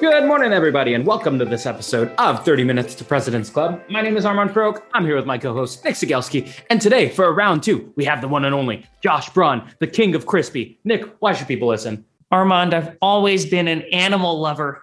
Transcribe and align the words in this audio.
Good 0.00 0.24
morning, 0.24 0.54
everybody, 0.54 0.94
and 0.94 1.06
welcome 1.06 1.38
to 1.38 1.44
this 1.44 1.66
episode 1.66 2.10
of 2.16 2.42
30 2.42 2.64
Minutes 2.64 2.94
to 2.94 3.04
President's 3.04 3.50
Club. 3.50 3.82
My 3.90 4.00
name 4.00 4.16
is 4.16 4.24
Armand 4.24 4.48
Farrokh. 4.48 4.80
I'm 4.94 5.04
here 5.04 5.14
with 5.14 5.26
my 5.26 5.36
co 5.36 5.52
host, 5.52 5.84
Nick 5.84 5.92
Cegelski. 5.92 6.50
And 6.70 6.80
today, 6.80 7.10
for 7.10 7.26
a 7.26 7.32
round 7.32 7.62
two, 7.62 7.92
we 7.96 8.06
have 8.06 8.22
the 8.22 8.26
one 8.26 8.46
and 8.46 8.54
only 8.54 8.86
Josh 9.02 9.28
Braun, 9.28 9.70
the 9.78 9.86
king 9.86 10.14
of 10.14 10.24
crispy. 10.24 10.80
Nick, 10.84 11.04
why 11.18 11.34
should 11.34 11.48
people 11.48 11.68
listen? 11.68 12.06
Armand, 12.30 12.72
I've 12.72 12.96
always 13.02 13.44
been 13.44 13.68
an 13.68 13.82
animal 13.92 14.40
lover, 14.40 14.82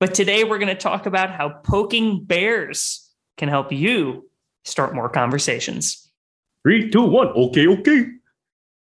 but 0.00 0.12
today 0.12 0.44
we're 0.44 0.58
going 0.58 0.68
to 0.68 0.74
talk 0.74 1.06
about 1.06 1.30
how 1.30 1.48
poking 1.48 2.24
bears 2.24 3.10
can 3.38 3.48
help 3.48 3.72
you 3.72 4.28
start 4.66 4.94
more 4.94 5.08
conversations. 5.08 6.10
Three, 6.62 6.90
two, 6.90 7.04
one. 7.04 7.28
Okay, 7.28 7.68
okay. 7.68 8.06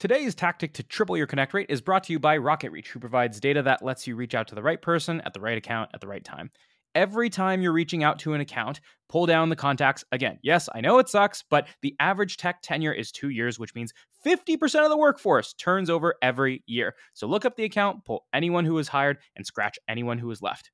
Today's 0.00 0.34
tactic 0.34 0.74
to 0.74 0.82
triple 0.82 1.16
your 1.16 1.26
connect 1.26 1.54
rate 1.54 1.70
is 1.70 1.80
brought 1.80 2.04
to 2.04 2.12
you 2.12 2.18
by 2.18 2.36
RocketReach, 2.36 2.88
who 2.88 2.98
provides 2.98 3.40
data 3.40 3.62
that 3.62 3.82
lets 3.82 4.06
you 4.06 4.16
reach 4.16 4.34
out 4.34 4.48
to 4.48 4.54
the 4.54 4.62
right 4.62 4.82
person 4.82 5.22
at 5.22 5.32
the 5.32 5.40
right 5.40 5.56
account 5.56 5.90
at 5.94 6.02
the 6.02 6.06
right 6.06 6.22
time. 6.22 6.50
Every 6.94 7.30
time 7.30 7.62
you're 7.62 7.72
reaching 7.72 8.04
out 8.04 8.18
to 8.20 8.34
an 8.34 8.40
account, 8.40 8.80
pull 9.08 9.24
down 9.26 9.48
the 9.48 9.56
contacts 9.56 10.04
again. 10.12 10.38
Yes, 10.42 10.68
I 10.74 10.80
know 10.80 10.98
it 10.98 11.08
sucks, 11.08 11.42
but 11.48 11.68
the 11.80 11.96
average 12.00 12.36
tech 12.36 12.60
tenure 12.62 12.92
is 12.92 13.10
two 13.10 13.30
years, 13.30 13.58
which 13.58 13.74
means 13.74 13.92
50% 14.26 14.84
of 14.84 14.90
the 14.90 14.96
workforce 14.96 15.54
turns 15.54 15.88
over 15.88 16.14
every 16.20 16.62
year. 16.66 16.94
So 17.14 17.26
look 17.26 17.44
up 17.44 17.56
the 17.56 17.64
account, 17.64 18.04
pull 18.04 18.26
anyone 18.34 18.64
who 18.64 18.74
was 18.74 18.88
hired, 18.88 19.18
and 19.36 19.46
scratch 19.46 19.78
anyone 19.88 20.18
who 20.18 20.28
was 20.28 20.42
left. 20.42 20.70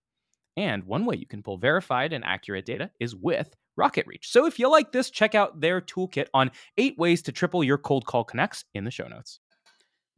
And 0.56 0.84
one 0.84 1.06
way 1.06 1.16
you 1.16 1.26
can 1.26 1.42
pull 1.42 1.58
verified 1.58 2.12
and 2.12 2.24
accurate 2.24 2.66
data 2.66 2.90
is 3.00 3.14
with 3.14 3.54
RocketReach. 3.78 4.24
So 4.24 4.46
if 4.46 4.58
you 4.58 4.70
like 4.70 4.92
this, 4.92 5.10
check 5.10 5.34
out 5.34 5.60
their 5.60 5.80
toolkit 5.80 6.26
on 6.34 6.50
eight 6.76 6.98
ways 6.98 7.22
to 7.22 7.32
triple 7.32 7.64
your 7.64 7.78
cold 7.78 8.04
call 8.04 8.24
connects 8.24 8.64
in 8.74 8.84
the 8.84 8.90
show 8.90 9.08
notes. 9.08 9.40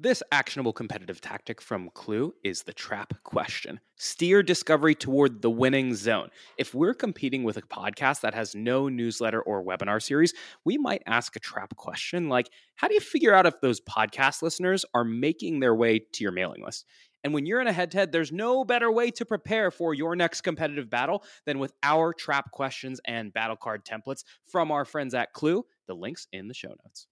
This 0.03 0.21
actionable 0.33 0.73
competitive 0.73 1.21
tactic 1.21 1.61
from 1.61 1.89
Klue 1.91 2.33
is 2.43 2.65
the 2.65 2.73
trap 2.73 3.15
question. 3.23 3.79
Steer 3.95 4.43
discovery 4.43 4.97
toward 4.97 5.43
the 5.43 5.51
winning 5.51 5.95
zone. 5.95 6.31
If 6.59 6.75
we're 6.75 6.93
competing 6.93 7.45
with 7.45 7.57
a 7.57 7.63
podcast 7.63 8.23
that 8.23 8.35
has 8.35 8.53
no 8.53 8.89
newsletter 8.89 9.41
or 9.41 9.65
webinar 9.65 10.03
series, 10.03 10.35
we 10.65 10.77
might 10.77 11.05
ask 11.07 11.37
a 11.37 11.41
trap 11.41 11.77
question 11.77 12.29
like 12.29 12.51
How 12.75 12.89
do 12.89 12.95
you 12.95 13.01
figure 13.01 13.33
out 13.33 13.47
if 13.47 13.61
those 13.61 13.81
podcast 13.81 14.43
listeners 14.43 14.85
are 14.93 15.05
making 15.05 15.61
their 15.61 15.75
way 15.75 16.01
to 16.01 16.25
your 16.25 16.33
mailing 16.33 16.65
list? 16.65 16.85
And 17.25 17.33
when 17.33 17.47
you're 17.47 17.61
in 17.61 17.67
a 17.67 17.73
head 17.73 17.91
to 17.93 17.99
head, 17.99 18.13
there's 18.13 18.33
no 18.33 18.65
better 18.65 18.91
way 18.91 19.11
to 19.13 19.25
prepare 19.25 19.71
for 19.71 19.95
your 19.95 20.17
next 20.17 20.41
competitive 20.41 20.91
battle 20.91 21.23
than 21.47 21.59
with 21.59 21.73
our 21.83 22.13
trap 22.13 22.51
questions 22.51 23.01
and 23.05 23.33
battle 23.33 23.57
card 23.57 23.85
templates 23.85 24.25
from 24.47 24.71
our 24.71 24.85
friends 24.85 25.15
at 25.15 25.33
Klue. 25.35 25.63
The 25.87 25.95
links 25.95 26.27
in 26.33 26.49
the 26.49 26.55
show 26.55 26.75
notes. 26.85 27.07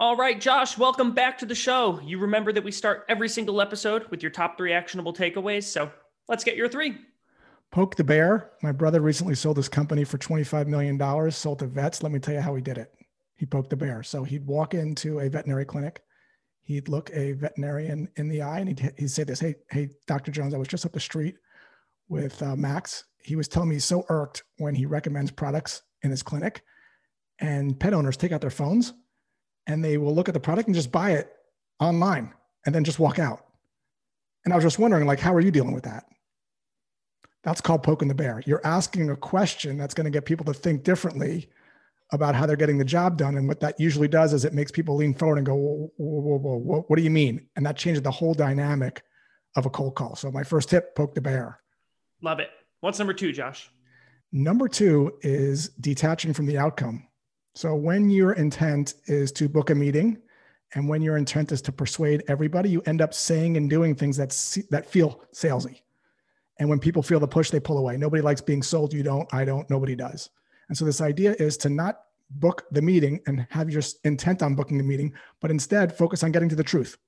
All 0.00 0.16
right, 0.16 0.40
Josh, 0.40 0.78
welcome 0.78 1.12
back 1.12 1.38
to 1.38 1.46
the 1.46 1.56
show. 1.56 2.00
You 2.04 2.18
remember 2.18 2.52
that 2.52 2.62
we 2.62 2.70
start 2.70 3.04
every 3.08 3.28
single 3.28 3.60
episode 3.60 4.06
with 4.10 4.22
your 4.22 4.30
top 4.30 4.56
three 4.56 4.72
actionable 4.72 5.12
takeaways. 5.12 5.64
So 5.64 5.90
let's 6.28 6.44
get 6.44 6.56
your 6.56 6.68
three. 6.68 6.98
Poke 7.72 7.96
the 7.96 8.04
bear. 8.04 8.52
My 8.62 8.72
brother 8.72 9.00
recently 9.00 9.34
sold 9.34 9.56
his 9.56 9.68
company 9.68 10.04
for 10.04 10.16
$25 10.16 10.68
million, 10.68 11.30
sold 11.32 11.58
to 11.58 11.66
vets. 11.66 12.02
Let 12.02 12.12
me 12.12 12.20
tell 12.20 12.34
you 12.34 12.40
how 12.40 12.54
he 12.54 12.62
did 12.62 12.78
it. 12.78 12.94
He 13.34 13.44
poked 13.44 13.70
the 13.70 13.76
bear. 13.76 14.02
So 14.02 14.24
he'd 14.24 14.46
walk 14.46 14.72
into 14.72 15.20
a 15.20 15.28
veterinary 15.28 15.64
clinic 15.64 16.02
he'd 16.68 16.88
look 16.88 17.10
a 17.14 17.32
veterinarian 17.32 18.10
in 18.16 18.28
the 18.28 18.42
eye 18.42 18.58
and 18.58 18.68
he'd, 18.68 18.92
he'd 18.98 19.10
say 19.10 19.24
this, 19.24 19.40
Hey, 19.40 19.54
Hey, 19.70 19.88
Dr. 20.06 20.30
Jones, 20.30 20.52
I 20.52 20.58
was 20.58 20.68
just 20.68 20.84
up 20.84 20.92
the 20.92 21.00
street 21.00 21.36
with 22.10 22.40
uh, 22.42 22.56
Max. 22.56 23.04
He 23.22 23.36
was 23.36 23.48
telling 23.48 23.70
me 23.70 23.76
he's 23.76 23.86
so 23.86 24.04
irked 24.10 24.44
when 24.58 24.74
he 24.74 24.84
recommends 24.84 25.30
products 25.30 25.82
in 26.02 26.10
his 26.10 26.22
clinic 26.22 26.62
and 27.38 27.80
pet 27.80 27.94
owners 27.94 28.18
take 28.18 28.32
out 28.32 28.42
their 28.42 28.50
phones 28.50 28.92
and 29.66 29.82
they 29.82 29.96
will 29.96 30.14
look 30.14 30.28
at 30.28 30.34
the 30.34 30.40
product 30.40 30.68
and 30.68 30.74
just 30.74 30.92
buy 30.92 31.12
it 31.12 31.32
online 31.80 32.34
and 32.66 32.74
then 32.74 32.84
just 32.84 32.98
walk 32.98 33.18
out. 33.18 33.46
And 34.44 34.52
I 34.52 34.56
was 34.56 34.64
just 34.64 34.78
wondering, 34.78 35.06
like, 35.06 35.20
how 35.20 35.34
are 35.34 35.40
you 35.40 35.50
dealing 35.50 35.72
with 35.72 35.84
that? 35.84 36.04
That's 37.44 37.62
called 37.62 37.82
poking 37.82 38.08
the 38.08 38.14
bear. 38.14 38.42
You're 38.44 38.64
asking 38.64 39.08
a 39.08 39.16
question 39.16 39.78
that's 39.78 39.94
going 39.94 40.04
to 40.04 40.10
get 40.10 40.26
people 40.26 40.44
to 40.46 40.54
think 40.54 40.84
differently 40.84 41.48
about 42.12 42.34
how 42.34 42.46
they're 42.46 42.56
getting 42.56 42.78
the 42.78 42.84
job 42.84 43.16
done. 43.18 43.36
And 43.36 43.46
what 43.46 43.60
that 43.60 43.78
usually 43.78 44.08
does 44.08 44.32
is 44.32 44.44
it 44.44 44.54
makes 44.54 44.70
people 44.70 44.96
lean 44.96 45.14
forward 45.14 45.38
and 45.38 45.46
go, 45.46 45.54
whoa, 45.54 45.92
whoa, 45.96 46.38
whoa, 46.38 46.56
whoa, 46.56 46.84
what 46.88 46.96
do 46.96 47.02
you 47.02 47.10
mean? 47.10 47.46
And 47.56 47.66
that 47.66 47.76
changes 47.76 48.02
the 48.02 48.10
whole 48.10 48.34
dynamic 48.34 49.02
of 49.56 49.66
a 49.66 49.70
cold 49.70 49.94
call. 49.94 50.16
So 50.16 50.30
my 50.30 50.42
first 50.42 50.70
tip, 50.70 50.94
poke 50.94 51.14
the 51.14 51.20
bear. 51.20 51.60
Love 52.22 52.40
it. 52.40 52.50
What's 52.80 52.98
number 52.98 53.14
two, 53.14 53.32
Josh? 53.32 53.70
Number 54.32 54.68
two 54.68 55.12
is 55.22 55.70
detaching 55.80 56.32
from 56.32 56.46
the 56.46 56.58
outcome. 56.58 57.06
So 57.54 57.74
when 57.74 58.08
your 58.08 58.32
intent 58.32 58.94
is 59.06 59.32
to 59.32 59.48
book 59.48 59.70
a 59.70 59.74
meeting 59.74 60.18
and 60.74 60.88
when 60.88 61.02
your 61.02 61.16
intent 61.16 61.50
is 61.50 61.62
to 61.62 61.72
persuade 61.72 62.22
everybody, 62.28 62.70
you 62.70 62.82
end 62.86 63.00
up 63.00 63.14
saying 63.14 63.56
and 63.56 63.68
doing 63.68 63.94
things 63.94 64.16
that, 64.16 64.30
that 64.70 64.86
feel 64.86 65.22
salesy. 65.34 65.80
And 66.58 66.68
when 66.68 66.78
people 66.78 67.02
feel 67.02 67.20
the 67.20 67.28
push, 67.28 67.50
they 67.50 67.60
pull 67.60 67.78
away. 67.78 67.96
Nobody 67.96 68.22
likes 68.22 68.40
being 68.40 68.62
sold. 68.62 68.92
You 68.92 69.02
don't, 69.02 69.32
I 69.32 69.44
don't, 69.44 69.68
nobody 69.70 69.94
does. 69.94 70.30
And 70.68 70.76
so 70.76 70.84
this 70.84 71.00
idea 71.00 71.34
is 71.38 71.56
to 71.58 71.68
not 71.68 72.00
book 72.30 72.64
the 72.70 72.82
meeting 72.82 73.20
and 73.26 73.46
have 73.50 73.70
your 73.70 73.82
intent 74.04 74.42
on 74.42 74.54
booking 74.54 74.78
the 74.78 74.84
meeting, 74.84 75.14
but 75.40 75.50
instead 75.50 75.96
focus 75.96 76.22
on 76.22 76.32
getting 76.32 76.48
to 76.48 76.56
the 76.56 76.62
truth, 76.62 76.98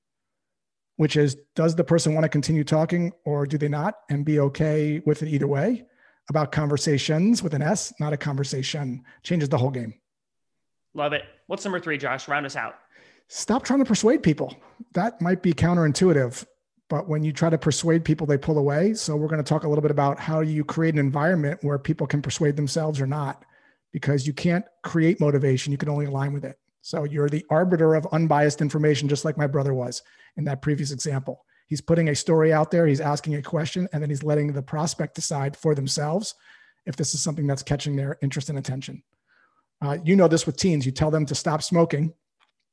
which 0.97 1.17
is 1.17 1.37
does 1.55 1.75
the 1.75 1.85
person 1.85 2.15
want 2.15 2.25
to 2.25 2.29
continue 2.29 2.65
talking 2.65 3.13
or 3.25 3.47
do 3.47 3.59
they 3.59 3.69
not, 3.69 3.97
and 4.09 4.25
be 4.25 4.41
okay 4.41 5.03
with 5.05 5.23
it 5.23 5.29
either 5.29 5.47
way. 5.47 5.85
about 6.31 6.53
conversations 6.53 7.43
with 7.43 7.55
an 7.55 7.61
S, 7.61 7.93
not 8.01 8.13
a 8.13 8.17
conversation. 8.17 9.05
Changes 9.23 9.49
the 9.49 9.59
whole 9.59 9.71
game. 9.71 9.93
Love 10.95 11.13
it. 11.13 11.25
What's 11.49 11.65
number 11.65 11.81
three, 11.81 11.99
Josh? 11.99 12.29
Round 12.29 12.47
us 12.47 12.57
out. 12.57 12.77
Stop 13.29 13.65
trying 13.65 13.81
to 13.81 13.85
persuade 13.85 14.23
people. 14.23 14.57
That 14.95 15.21
might 15.21 15.43
be 15.43 15.53
counterintuitive, 15.53 16.45
but 16.89 17.09
when 17.09 17.23
you 17.23 17.33
try 17.33 17.51
to 17.51 17.59
persuade 17.59 18.05
people, 18.05 18.27
they 18.27 18.39
pull 18.39 18.59
away. 18.59 18.95
So 18.95 19.17
we're 19.17 19.29
going 19.29 19.43
to 19.43 19.49
talk 19.49 19.65
a 19.65 19.69
little 19.69 19.83
bit 19.83 19.91
about 19.91 20.19
how 20.19 20.41
you 20.41 20.65
create 20.65 20.95
an 20.95 21.01
environment 21.01 21.63
where 21.63 21.79
people 21.79 22.07
can 22.07 22.23
persuade 22.23 22.57
themselves 22.57 23.01
or 23.01 23.07
not, 23.07 23.45
because 23.93 24.27
you 24.27 24.33
can't 24.33 24.65
create 24.83 25.21
motivation. 25.21 25.73
You 25.73 25.79
can 25.79 25.89
only 25.89 26.07
align 26.07 26.33
with 26.33 26.45
it. 26.45 26.59
So 26.83 27.05
you're 27.05 27.29
the 27.29 27.45
arbiter 27.51 27.95
of 27.95 28.07
unbiased 28.13 28.61
information, 28.61 29.09
just 29.09 29.25
like 29.25 29.37
my 29.37 29.47
brother 29.47 29.75
was 29.75 30.03
in 30.37 30.45
that 30.45 30.63
previous 30.63 30.93
example. 30.93 31.45
He's 31.67 31.81
putting 31.81 32.09
a 32.09 32.15
story 32.15 32.53
out 32.53 32.71
there, 32.71 32.87
he's 32.87 33.01
asking 33.01 33.37
a 33.37 33.43
question, 33.43 33.89
and 33.93 34.03
then 34.03 34.11
he's 34.11 34.23
letting 34.23 34.53
the 34.53 34.63
prospect 34.63 35.15
decide 35.15 35.57
for 35.57 35.75
themselves 35.75 36.35
if 36.87 36.97
this 36.97 37.15
is 37.15 37.21
something 37.23 37.47
that's 37.47 37.63
catching 37.63 37.97
their 37.97 38.19
interest 38.23 38.49
and 38.49 38.59
attention. 38.59 39.03
Uh, 39.83 39.99
you 40.05 40.17
know 40.17 40.27
this 40.27 40.47
with 40.47 40.57
teens. 40.57 40.85
You 40.85 40.93
tell 40.93 41.11
them 41.11 41.27
to 41.27 41.35
stop 41.35 41.63
smoking, 41.63 42.13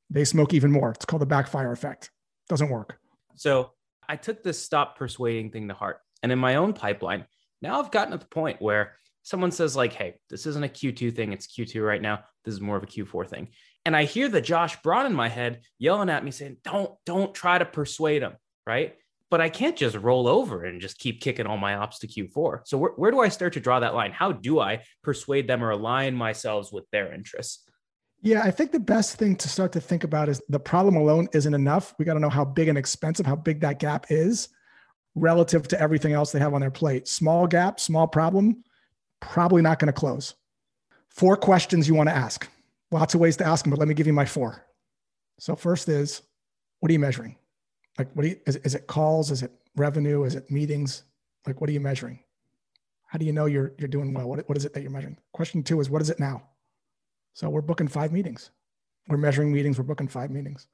they 0.09 0.25
smoke 0.25 0.53
even 0.53 0.71
more. 0.71 0.91
It's 0.91 1.05
called 1.05 1.21
the 1.21 1.27
backfire 1.27 1.71
effect. 1.71 2.11
Doesn't 2.49 2.69
work. 2.69 2.99
So 3.35 3.71
I 4.07 4.15
took 4.15 4.41
this 4.41 4.61
stop 4.61 4.97
persuading 4.97 5.51
thing 5.51 5.67
to 5.67 5.73
heart. 5.73 6.01
And 6.23 6.31
in 6.31 6.39
my 6.39 6.55
own 6.55 6.73
pipeline, 6.73 7.25
now 7.61 7.79
I've 7.79 7.91
gotten 7.91 8.11
to 8.11 8.17
the 8.17 8.25
point 8.25 8.61
where 8.61 8.93
someone 9.27 9.51
says, 9.51 9.75
like, 9.75 9.91
hey, 9.91 10.15
this 10.29 10.45
isn't 10.45 10.63
a 10.63 10.69
Q2 10.69 11.13
thing, 11.13 11.33
it's 11.33 11.47
Q2 11.47 11.85
right 11.85 12.01
now. 12.01 12.19
This 12.45 12.53
is 12.53 12.61
more 12.61 12.77
of 12.77 12.83
a 12.83 12.87
Q4 12.87 13.27
thing. 13.27 13.49
And 13.83 13.93
I 13.93 14.05
hear 14.05 14.29
the 14.29 14.39
Josh 14.39 14.81
Braun 14.81 15.05
in 15.05 15.13
my 15.13 15.27
head 15.27 15.63
yelling 15.77 16.09
at 16.09 16.23
me 16.23 16.31
saying, 16.31 16.57
Don't, 16.63 16.93
don't 17.05 17.35
try 17.35 17.57
to 17.57 17.65
persuade 17.65 18.21
him, 18.21 18.37
right? 18.65 18.95
But 19.29 19.41
I 19.41 19.49
can't 19.49 19.75
just 19.75 19.97
roll 19.97 20.29
over 20.29 20.63
and 20.63 20.79
just 20.79 20.97
keep 20.97 21.19
kicking 21.19 21.45
all 21.45 21.57
my 21.57 21.75
ops 21.75 21.99
to 21.99 22.07
Q4. 22.07 22.61
So 22.63 22.77
where, 22.77 22.91
where 22.91 23.11
do 23.11 23.19
I 23.19 23.27
start 23.27 23.51
to 23.53 23.59
draw 23.59 23.81
that 23.81 23.93
line? 23.93 24.13
How 24.13 24.31
do 24.31 24.61
I 24.61 24.83
persuade 25.03 25.45
them 25.45 25.61
or 25.61 25.71
align 25.71 26.15
myself 26.15 26.71
with 26.71 26.85
their 26.91 27.13
interests? 27.13 27.69
Yeah, 28.21 28.43
I 28.43 28.51
think 28.51 28.71
the 28.71 28.79
best 28.79 29.17
thing 29.17 29.35
to 29.35 29.49
start 29.49 29.73
to 29.73 29.81
think 29.81 30.05
about 30.05 30.29
is 30.29 30.41
the 30.47 30.59
problem 30.59 30.95
alone 30.95 31.27
isn't 31.33 31.53
enough. 31.53 31.93
We 31.99 32.05
got 32.05 32.13
to 32.13 32.21
know 32.21 32.29
how 32.29 32.45
big 32.45 32.69
and 32.69 32.77
expensive, 32.77 33.25
how 33.25 33.35
big 33.35 33.59
that 33.59 33.79
gap 33.79 34.05
is 34.09 34.47
relative 35.15 35.67
to 35.67 35.81
everything 35.81 36.13
else 36.13 36.31
they 36.31 36.39
have 36.39 36.53
on 36.53 36.61
their 36.61 36.71
plate. 36.71 37.09
Small 37.09 37.45
gap, 37.45 37.81
small 37.81 38.07
problem, 38.07 38.63
probably 39.19 39.61
not 39.61 39.79
going 39.79 39.87
to 39.87 39.93
close. 39.93 40.35
Four 41.09 41.37
questions 41.37 41.87
you 41.87 41.95
want 41.95 42.09
to 42.09 42.15
ask. 42.15 42.47
Lots 42.91 43.13
of 43.13 43.19
ways 43.19 43.37
to 43.37 43.45
ask 43.45 43.63
them, 43.63 43.71
but 43.71 43.79
let 43.79 43.87
me 43.87 43.93
give 43.93 44.07
you 44.07 44.13
my 44.13 44.25
four. 44.25 44.63
So, 45.39 45.55
first 45.55 45.89
is 45.89 46.21
what 46.79 46.89
are 46.89 46.93
you 46.93 46.99
measuring? 46.99 47.35
Like, 47.97 48.09
what 48.13 48.25
you, 48.25 48.39
is, 48.45 48.57
is 48.57 48.75
it 48.75 48.87
calls? 48.87 49.31
Is 49.31 49.43
it 49.43 49.51
revenue? 49.75 50.23
Is 50.23 50.35
it 50.35 50.49
meetings? 50.51 51.03
Like, 51.45 51.59
what 51.59 51.69
are 51.69 51.73
you 51.73 51.79
measuring? 51.79 52.19
How 53.07 53.17
do 53.17 53.25
you 53.25 53.33
know 53.33 53.45
you're, 53.45 53.73
you're 53.77 53.87
doing 53.87 54.13
well? 54.13 54.27
What, 54.27 54.47
what 54.47 54.57
is 54.57 54.65
it 54.65 54.73
that 54.73 54.81
you're 54.81 54.91
measuring? 54.91 55.17
Question 55.33 55.63
two 55.63 55.79
is 55.79 55.89
what 55.89 56.01
is 56.01 56.09
it 56.09 56.19
now? 56.19 56.43
So 57.33 57.49
we're 57.49 57.61
booking 57.61 57.87
five 57.87 58.11
meetings. 58.11 58.51
We're 59.07 59.17
measuring 59.17 59.51
meetings. 59.51 59.77
We're 59.77 59.85
booking 59.85 60.07
five 60.07 60.29
meetings. 60.29 60.67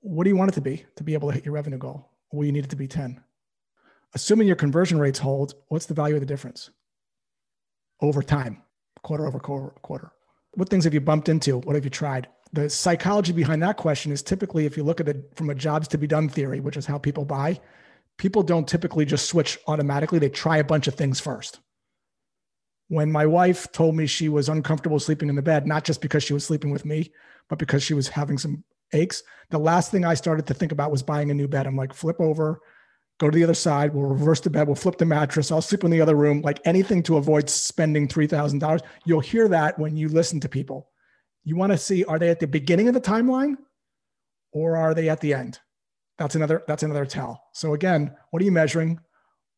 What 0.00 0.24
do 0.24 0.30
you 0.30 0.36
want 0.36 0.52
it 0.52 0.54
to 0.54 0.60
be 0.60 0.84
to 0.94 1.04
be 1.04 1.14
able 1.14 1.28
to 1.28 1.34
hit 1.34 1.44
your 1.44 1.54
revenue 1.54 1.78
goal? 1.78 2.08
Well, 2.32 2.44
you 2.44 2.52
need 2.52 2.64
it 2.64 2.70
to 2.70 2.76
be 2.76 2.86
10. 2.86 3.20
Assuming 4.14 4.46
your 4.46 4.56
conversion 4.56 4.98
rates 4.98 5.18
hold, 5.18 5.54
what's 5.68 5.86
the 5.86 5.94
value 5.94 6.14
of 6.14 6.20
the 6.20 6.26
difference? 6.26 6.70
Over 8.00 8.22
time, 8.22 8.62
quarter 9.02 9.26
over 9.26 9.38
quarter, 9.38 9.74
quarter. 9.82 10.12
What 10.52 10.68
things 10.68 10.84
have 10.84 10.94
you 10.94 11.00
bumped 11.00 11.28
into? 11.28 11.58
What 11.58 11.74
have 11.74 11.84
you 11.84 11.90
tried? 11.90 12.28
The 12.52 12.70
psychology 12.70 13.32
behind 13.32 13.62
that 13.62 13.76
question 13.76 14.12
is 14.12 14.22
typically 14.22 14.66
if 14.66 14.76
you 14.76 14.84
look 14.84 15.00
at 15.00 15.08
it 15.08 15.30
from 15.34 15.50
a 15.50 15.54
jobs 15.54 15.88
to 15.88 15.98
be 15.98 16.06
done 16.06 16.28
theory, 16.28 16.60
which 16.60 16.76
is 16.76 16.86
how 16.86 16.98
people 16.98 17.24
buy, 17.24 17.60
people 18.16 18.42
don't 18.42 18.68
typically 18.68 19.04
just 19.04 19.26
switch 19.26 19.58
automatically. 19.66 20.18
They 20.18 20.28
try 20.28 20.58
a 20.58 20.64
bunch 20.64 20.86
of 20.86 20.94
things 20.94 21.20
first 21.20 21.60
when 22.88 23.10
my 23.10 23.26
wife 23.26 23.70
told 23.72 23.96
me 23.96 24.06
she 24.06 24.28
was 24.28 24.48
uncomfortable 24.48 25.00
sleeping 25.00 25.28
in 25.28 25.34
the 25.34 25.42
bed, 25.42 25.66
not 25.66 25.84
just 25.84 26.00
because 26.00 26.22
she 26.22 26.32
was 26.32 26.44
sleeping 26.44 26.70
with 26.70 26.84
me, 26.84 27.12
but 27.48 27.58
because 27.58 27.82
she 27.82 27.94
was 27.94 28.08
having 28.08 28.38
some 28.38 28.62
aches, 28.92 29.22
the 29.50 29.58
last 29.58 29.90
thing 29.90 30.04
I 30.04 30.14
started 30.14 30.46
to 30.46 30.54
think 30.54 30.72
about 30.72 30.90
was 30.90 31.02
buying 31.02 31.30
a 31.30 31.34
new 31.34 31.48
bed. 31.48 31.66
I'm 31.66 31.76
like, 31.76 31.92
flip 31.92 32.20
over, 32.20 32.60
go 33.18 33.30
to 33.30 33.36
the 33.36 33.44
other 33.44 33.54
side, 33.54 33.94
we'll 33.94 34.04
reverse 34.04 34.40
the 34.40 34.50
bed, 34.50 34.66
we'll 34.66 34.76
flip 34.76 34.98
the 34.98 35.04
mattress, 35.04 35.50
I'll 35.50 35.62
sleep 35.62 35.84
in 35.84 35.90
the 35.90 36.00
other 36.00 36.14
room, 36.14 36.42
like 36.42 36.60
anything 36.64 37.02
to 37.04 37.16
avoid 37.16 37.48
spending 37.48 38.08
$3,000. 38.08 38.80
You'll 39.04 39.20
hear 39.20 39.48
that 39.48 39.78
when 39.78 39.96
you 39.96 40.08
listen 40.08 40.40
to 40.40 40.48
people. 40.48 40.90
You 41.44 41.56
want 41.56 41.72
to 41.72 41.78
see 41.78 42.04
are 42.04 42.18
they 42.18 42.28
at 42.28 42.40
the 42.40 42.46
beginning 42.46 42.88
of 42.88 42.94
the 42.94 43.00
timeline 43.00 43.56
or 44.52 44.76
are 44.76 44.94
they 44.94 45.08
at 45.08 45.20
the 45.20 45.32
end? 45.32 45.60
That's 46.18 46.34
another 46.34 46.64
that's 46.66 46.82
another 46.82 47.06
tell. 47.06 47.44
So 47.52 47.74
again, 47.74 48.14
what 48.30 48.42
are 48.42 48.44
you 48.44 48.52
measuring? 48.52 48.98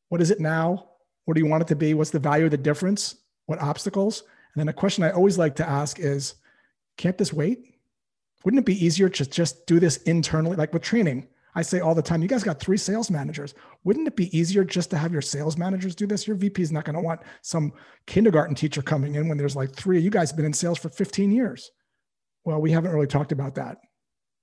What 0.09 0.21
is 0.21 0.31
it 0.31 0.41
now? 0.41 0.91
What 1.25 1.35
do 1.35 1.41
you 1.41 1.47
want 1.47 1.63
it 1.63 1.69
to 1.69 1.77
be? 1.77 1.95
What's 1.95 2.11
the 2.11 2.19
value 2.19 2.47
of 2.47 2.51
the 2.51 2.57
difference? 2.57 3.17
What 3.47 3.61
obstacles? 3.61 4.23
And 4.55 4.61
then 4.61 4.69
a 4.69 4.73
question 4.73 5.05
I 5.05 5.11
always 5.11 5.39
like 5.39 5.55
to 5.57 5.69
ask 5.69 5.99
is, 5.99 6.35
can't 6.97 7.17
this 7.17 7.33
wait? 7.33 7.75
Wouldn't 8.45 8.61
it 8.61 8.67
be 8.67 8.85
easier 8.85 9.09
to 9.09 9.27
just 9.27 9.67
do 9.67 9.79
this 9.79 9.99
internally? 9.99 10.57
Like 10.57 10.73
with 10.73 10.83
training, 10.83 11.29
I 11.55 11.63
say 11.63 11.81
all 11.81 11.95
the 11.95 12.03
time, 12.03 12.23
you 12.23 12.29
guys 12.29 12.45
got 12.45 12.61
three 12.61 12.77
sales 12.77 13.11
managers. 13.11 13.55
Wouldn't 13.85 14.07
it 14.07 14.17
be 14.17 14.37
easier 14.37 14.65
just 14.65 14.91
to 14.91 14.99
have 14.99 15.13
your 15.13 15.23
sales 15.23 15.57
managers 15.57 15.95
do 15.95 16.07
this? 16.07 16.27
Your 16.27 16.37
VP 16.37 16.63
is 16.63 16.73
not 16.73 16.85
going 16.85 16.95
to 16.95 17.03
want 17.03 17.21
some 17.43 17.73
kindergarten 18.07 18.55
teacher 18.55 18.83
coming 18.83 19.15
in 19.15 19.29
when 19.29 19.39
there's 19.39 19.57
like 19.57 19.73
three. 19.73 20.01
You 20.01 20.11
guys 20.11 20.31
have 20.31 20.37
been 20.37 20.47
in 20.47 20.53
sales 20.53 20.79
for 20.79 20.89
15 20.89 21.33
years. 21.33 21.71
Well, 22.45 22.61
we 22.61 22.71
haven't 22.71 22.93
really 22.93 23.07
talked 23.07 23.33
about 23.33 23.55
that. 23.57 23.79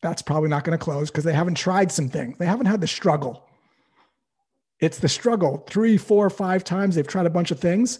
That's 0.02 0.22
probably 0.22 0.50
not 0.50 0.64
going 0.64 0.78
to 0.78 0.84
close 0.84 1.10
because 1.10 1.24
they 1.24 1.34
haven't 1.34 1.56
tried 1.56 1.92
some 1.92 2.10
things. 2.10 2.38
They 2.38 2.46
haven't 2.46 2.68
had 2.68 2.82
the 2.82 2.88
struggle. 2.88 3.48
It's 4.80 5.00
the 5.00 5.10
struggle. 5.10 5.66
Three, 5.70 5.98
four, 5.98 6.30
five 6.30 6.64
times 6.64 6.96
they've 6.96 7.08
tried 7.08 7.26
a 7.26 7.32
bunch 7.32 7.52
of 7.52 7.60
things, 7.60 8.00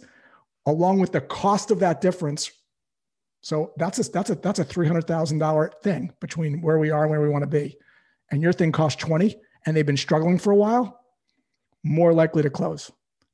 along 0.66 0.98
with 0.98 1.12
the 1.12 1.20
cost 1.20 1.70
of 1.70 1.80
that 1.80 2.00
difference. 2.00 2.50
So 3.40 3.72
that's 3.76 3.98
a 3.98 4.10
that's 4.10 4.30
a 4.30 4.34
that's 4.34 4.58
a 4.58 4.64
three 4.64 4.86
hundred 4.86 5.06
thousand 5.06 5.38
dollar 5.38 5.72
thing 5.82 6.12
between 6.20 6.60
where 6.60 6.78
we 6.78 6.90
are 6.90 7.02
and 7.02 7.10
where 7.10 7.22
we 7.22 7.28
want 7.28 7.42
to 7.42 7.50
be. 7.50 7.76
And 8.30 8.42
your 8.42 8.52
thing 8.52 8.72
costs 8.72 9.02
twenty, 9.02 9.36
and 9.64 9.76
they've 9.76 9.86
been 9.86 9.96
struggling 9.96 10.38
for 10.38 10.52
a 10.52 10.56
while. 10.56 11.00
More 11.84 12.12
likely 12.12 12.42
to 12.42 12.50
close. 12.50 12.90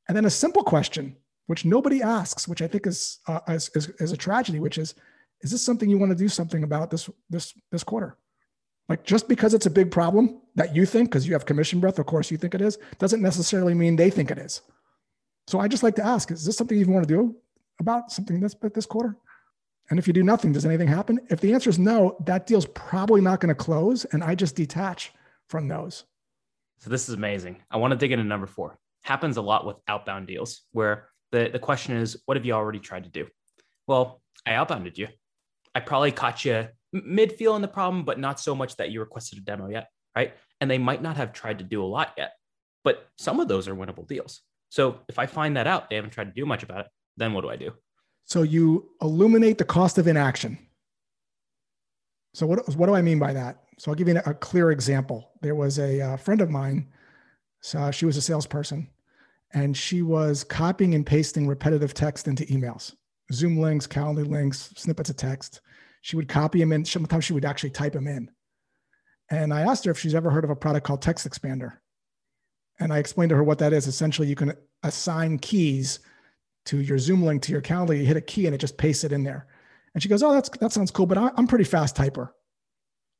And 0.09 0.17
then 0.17 0.27
a 0.27 0.31
simple 0.31 0.63
question, 0.63 1.17
which 1.47 1.65
nobody 1.65 2.03
asks, 2.03 2.47
which 2.47 2.61
I 2.61 2.69
think 2.69 2.87
is 2.87 3.21
uh, 3.27 3.41
is, 3.49 3.71
is, 3.75 3.89
is 3.99 4.13
a 4.13 4.17
tragedy, 4.17 4.61
which 4.61 4.77
is, 4.77 4.95
is 5.41 5.51
this 5.51 5.65
something 5.65 5.89
you 5.89 5.99
want 5.99 6.11
to 6.11 6.25
do 6.25 6.29
something 6.29 6.63
about 6.63 6.91
this 6.91 7.09
this 7.31 7.55
this 7.71 7.85
quarter? 7.85 8.19
Like 8.89 9.05
just 9.05 9.29
because 9.29 9.55
it's 9.55 9.67
a 9.67 9.71
big 9.71 9.91
problem 9.91 10.41
that 10.57 10.77
you 10.77 10.85
think, 10.85 11.09
because 11.09 11.27
you 11.27 11.33
have 11.33 11.47
commission 11.47 11.81
breath, 11.81 11.99
of 11.99 12.07
course 12.07 12.31
you 12.31 12.37
think 12.37 12.55
it 12.55 12.61
is, 12.61 12.79
doesn't 12.99 13.23
necessarily 13.23 13.75
mean 13.75 13.97
they 13.97 14.11
think 14.11 14.31
it 14.31 14.39
is. 14.39 14.61
So 15.47 15.59
I 15.59 15.69
just 15.69 15.83
like 15.83 15.97
to 15.97 16.05
ask, 16.05 16.31
is 16.31 16.45
this 16.45 16.57
something 16.57 16.77
you 16.77 16.87
want 16.87 17.09
to 17.09 17.15
do 17.15 17.37
about 17.81 18.13
something 18.13 18.41
this 18.41 18.55
this 18.75 18.87
quarter? 18.87 19.17
And 19.91 19.99
if 19.99 20.07
you 20.07 20.13
do 20.13 20.23
nothing, 20.23 20.53
does 20.53 20.65
anything 20.65 20.89
happen? 20.89 21.21
If 21.29 21.41
the 21.41 21.53
answer 21.53 21.69
is 21.69 21.79
no, 21.79 22.17
that 22.25 22.47
deal's 22.47 22.67
probably 22.67 23.21
not 23.21 23.41
going 23.41 23.49
to 23.49 23.55
close. 23.55 24.05
And 24.07 24.23
I 24.23 24.35
just 24.35 24.57
detach 24.57 25.13
from 25.49 25.69
those. 25.69 26.05
So 26.79 26.91
this 26.91 27.09
is 27.09 27.15
amazing. 27.15 27.63
I 27.71 27.77
want 27.77 27.93
to 27.93 27.97
dig 27.97 28.13
into 28.13 28.25
number 28.25 28.47
four. 28.47 28.79
Happens 29.05 29.37
a 29.37 29.43
lot 29.43 29.67
with 29.67 29.77
outbound 29.89 30.27
deals 30.27 30.63
where 30.73 31.09
the, 31.31 31.51
the 31.53 31.59
question 31.59 31.97
is, 31.97 32.21
what 32.27 32.37
have 32.37 32.47
you 32.47 32.53
already 32.53 32.79
tried 32.79 33.05
to 33.05 33.11
do? 33.11 33.27
Well, 33.87 34.23
I 34.47 34.53
outbounded 34.53 34.97
you. 34.99 35.09
I 35.75 35.81
probably 35.81 36.13
caught 36.13 36.45
you 36.45 36.69
mid 36.93 37.33
feel 37.33 37.57
in 37.57 37.63
the 37.63 37.69
problem, 37.69 38.05
but 38.05 38.19
not 38.19 38.41
so 38.41 38.55
much 38.55 38.77
that 38.77 38.91
you 38.91 39.01
requested 39.01 39.39
a 39.39 39.43
demo 39.43 39.69
yet, 39.69 39.89
right? 40.15 40.35
And 40.61 40.71
they 40.71 40.79
might 40.79 41.03
not 41.03 41.17
have 41.17 41.33
tried 41.33 41.59
to 41.59 41.65
do 41.65 41.83
a 41.83 41.87
lot 41.87 42.13
yet, 42.17 42.33
but 42.85 43.07
some 43.19 43.41
of 43.41 43.49
those 43.49 43.69
are 43.69 43.75
winnable 43.75 44.07
deals. 44.07 44.43
So 44.69 45.01
if 45.09 45.19
I 45.19 45.27
find 45.27 45.57
that 45.57 45.67
out, 45.67 45.91
they 45.91 45.97
haven't 45.97 46.11
tried 46.11 46.35
to 46.35 46.41
do 46.41 46.47
much 46.47 46.63
about 46.63 46.81
it, 46.81 46.87
then 47.17 47.33
what 47.33 47.43
do 47.43 47.51
I 47.51 47.57
do? 47.57 47.73
So 48.25 48.43
you 48.43 48.91
illuminate 49.01 49.59
the 49.59 49.65
cost 49.65 49.99
of 49.99 50.07
inaction. 50.07 50.59
So 52.35 52.47
what, 52.47 52.67
what 52.77 52.87
do 52.87 52.95
I 52.95 53.03
mean 53.03 53.19
by 53.19 53.33
that? 53.33 53.65
So 53.79 53.91
I'll 53.91 53.97
give 53.97 54.09
you 54.09 54.21
a 54.25 54.35
clear 54.35 54.71
example. 54.71 55.31
There 55.43 55.55
was 55.55 55.79
a, 55.79 55.99
a 55.99 56.13
uh, 56.13 56.17
friend 56.17 56.41
of 56.41 56.51
mine. 56.51 56.89
So 57.61 57.91
she 57.91 58.07
was 58.07 58.17
a 58.17 58.23
salesperson 58.23 58.89
and 59.53 59.77
she 59.77 60.03
was 60.03 60.45
copying 60.45 60.95
and 60.95 61.05
pasting 61.05 61.47
repetitive 61.47 61.95
text 61.95 62.27
into 62.27 62.45
emails, 62.47 62.95
Zoom 63.33 63.59
links, 63.59 63.87
calendar 63.87 64.25
links, 64.25 64.73
snippets 64.77 65.11
of 65.11 65.17
text 65.17 65.61
she 66.03 66.17
would 66.17 66.29
copy 66.29 66.59
them 66.59 66.73
in. 66.73 66.85
Sometimes 66.85 67.25
she 67.25 67.33
would 67.33 67.45
actually 67.45 67.71
type 67.71 67.95
them 67.95 68.07
in. 68.07 68.29
And 69.31 69.55
I 69.55 69.63
asked 69.63 69.85
her 69.87 69.91
if 69.91 69.99
she's 69.99 70.15
ever 70.15 70.31
heard 70.31 70.45
of 70.45 70.51
a 70.51 70.57
product 70.57 70.85
called 70.85 71.03
TextExpander. 71.03 71.79
And 72.81 72.93
I 72.93 72.99
explained 72.99 73.31
to 73.31 73.37
her 73.37 73.45
what 73.45 73.59
that 73.61 73.73
is. 73.73 73.87
Essentially, 73.87 74.29
you 74.29 74.35
can 74.35 74.53
assign 74.83 75.39
keys 75.39 76.01
to 76.67 76.81
your 76.81 76.99
Zoom 76.99 77.25
link 77.25 77.43
to 77.43 77.53
your 77.53 77.61
calendar. 77.61 77.95
You 77.95 78.05
hit 78.05 78.17
a 78.17 78.21
key 78.21 78.47
and 78.47 78.55
it 78.55 78.59
just 78.59 78.77
pastes 78.77 79.05
it 79.05 79.13
in 79.13 79.25
there. 79.25 79.47
And 79.95 80.03
she 80.03 80.09
goes, 80.09 80.23
"Oh, 80.23 80.33
that's 80.33 80.49
that 80.61 80.73
sounds 80.73 80.91
cool, 80.91 81.07
but 81.07 81.19
I, 81.19 81.31
I'm 81.37 81.47
pretty 81.47 81.65
fast 81.65 81.97
typer. 81.97 82.31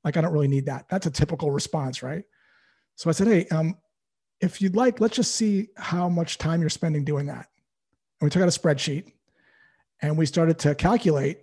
Like 0.05 0.17
I 0.17 0.21
don't 0.21 0.33
really 0.33 0.49
need 0.49 0.67
that." 0.67 0.87
That's 0.89 1.07
a 1.07 1.11
typical 1.11 1.51
response, 1.51 2.03
right? 2.03 2.25
So 2.97 3.11
I 3.11 3.13
said, 3.13 3.27
"Hey, 3.27 3.47
um, 3.49 3.77
if 4.41 4.63
you'd 4.63 4.77
like, 4.77 5.01
let's 5.01 5.17
just 5.17 5.35
see 5.35 5.69
how 5.77 6.09
much 6.09 6.39
time 6.39 6.61
you're 6.61 6.71
spending 6.71 7.05
doing 7.05 7.27
that." 7.27 7.49
And 8.21 8.27
we 8.27 8.31
took 8.31 8.43
out 8.43 8.49
a 8.49 8.59
spreadsheet 8.59 9.13
and 10.01 10.17
we 10.17 10.27
started 10.27 10.59
to 10.61 10.75
calculate 10.75 11.41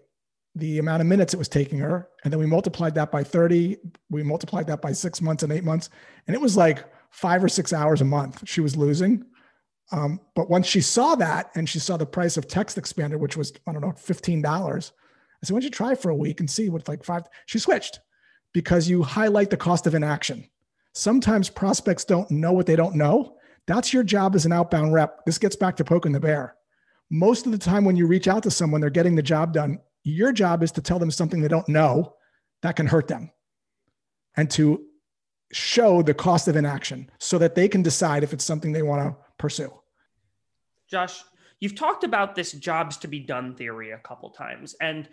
the 0.56 0.80
amount 0.80 1.02
of 1.02 1.08
minutes 1.08 1.34
it 1.34 1.38
was 1.38 1.48
taking 1.48 1.80
her. 1.80 2.10
And 2.24 2.34
then 2.34 2.40
we 2.40 2.46
multiplied 2.46 2.96
that 2.96 3.12
by 3.12 3.24
30. 3.24 3.78
We 4.10 4.24
multiplied 4.24 4.68
that 4.68 4.82
by 4.82 4.92
six 4.92 5.22
months 5.22 5.44
and 5.44 5.52
eight 5.52 5.64
months. 5.64 5.90
And 6.28 6.36
it 6.36 6.42
was 6.42 6.58
like 6.58 6.86
five 7.12 7.44
or 7.44 7.50
six 7.50 7.74
hours 7.74 8.02
a 8.02 8.06
month 8.06 8.44
she 8.48 8.62
was 8.62 8.78
losing 8.78 9.26
Um, 9.92 10.20
but 10.36 10.50
once 10.50 10.68
she 10.68 10.82
saw 10.82 11.16
that 11.16 11.52
and 11.56 11.68
she 11.68 11.80
saw 11.80 11.98
the 11.98 12.06
price 12.06 12.38
of 12.38 12.48
TextExpander, 12.48 13.18
which 13.18 13.36
was, 13.36 13.54
I 13.68 13.72
don't 13.72 13.82
know, 13.82 13.92
$15, 13.92 14.46
I 14.46 14.80
said, 14.80 14.92
why 15.54 15.60
don't 15.60 15.64
you 15.64 15.70
try 15.70 15.96
for 15.96 16.10
a 16.10 16.16
week 16.16 16.40
and 16.40 16.50
see 16.50 16.70
what 16.70 16.88
like 16.88 17.04
five, 17.04 17.24
she 17.46 17.60
switched 17.60 18.00
because 18.54 18.90
you 18.90 19.04
highlight 19.04 19.50
the 19.50 19.58
cost 19.58 19.88
of 19.88 19.96
inaction. 19.96 20.48
Sometimes 20.94 21.50
prospects 21.50 22.06
don't 22.06 22.30
know 22.30 22.52
what 22.52 22.66
they 22.66 22.76
don't 22.76 22.96
know. 22.96 23.38
That's 23.68 23.94
your 23.94 24.04
job 24.04 24.36
as 24.36 24.46
an 24.46 24.52
outbound 24.52 24.94
rep. 24.94 25.26
This 25.26 25.38
gets 25.38 25.56
back 25.56 25.76
to 25.78 25.84
poking 25.84 26.12
the 26.12 26.20
bear. 26.20 26.56
Most 27.12 27.46
of 27.46 27.52
the 27.52 27.58
time, 27.58 27.86
when 27.86 27.96
you 27.96 28.08
reach 28.08 28.28
out 28.28 28.44
to 28.44 28.52
someone, 28.52 28.82
they're 28.82 28.90
getting 28.90 29.16
the 29.16 29.22
job 29.22 29.54
done. 29.54 29.80
Your 30.04 30.32
job 30.32 30.64
is 30.64 30.72
to 30.74 30.82
tell 30.82 31.00
them 31.00 31.12
something 31.12 31.42
they 31.42 31.48
don't 31.48 31.70
know 31.70 32.16
that 32.62 32.76
can 32.76 32.88
hurt 32.88 33.08
them 33.08 33.32
and 34.36 34.50
to 34.52 34.84
show 35.52 36.02
the 36.02 36.14
cost 36.14 36.48
of 36.48 36.56
inaction 36.56 37.10
so 37.20 37.38
that 37.38 37.56
they 37.56 37.68
can 37.68 37.82
decide 37.82 38.24
if 38.24 38.34
it's 38.34 38.46
something 38.46 38.72
they 38.72 38.84
want 38.84 39.02
to 39.02 39.16
pursue. 39.38 39.72
Josh, 40.90 41.24
you've 41.60 41.76
talked 41.76 42.04
about 42.04 42.36
this 42.36 42.52
jobs 42.54 42.98
to 42.98 43.08
be 43.08 43.20
done 43.20 43.56
theory 43.56 43.92
a 43.92 43.98
couple 43.98 44.30
times. 44.30 44.76
And 44.82 45.08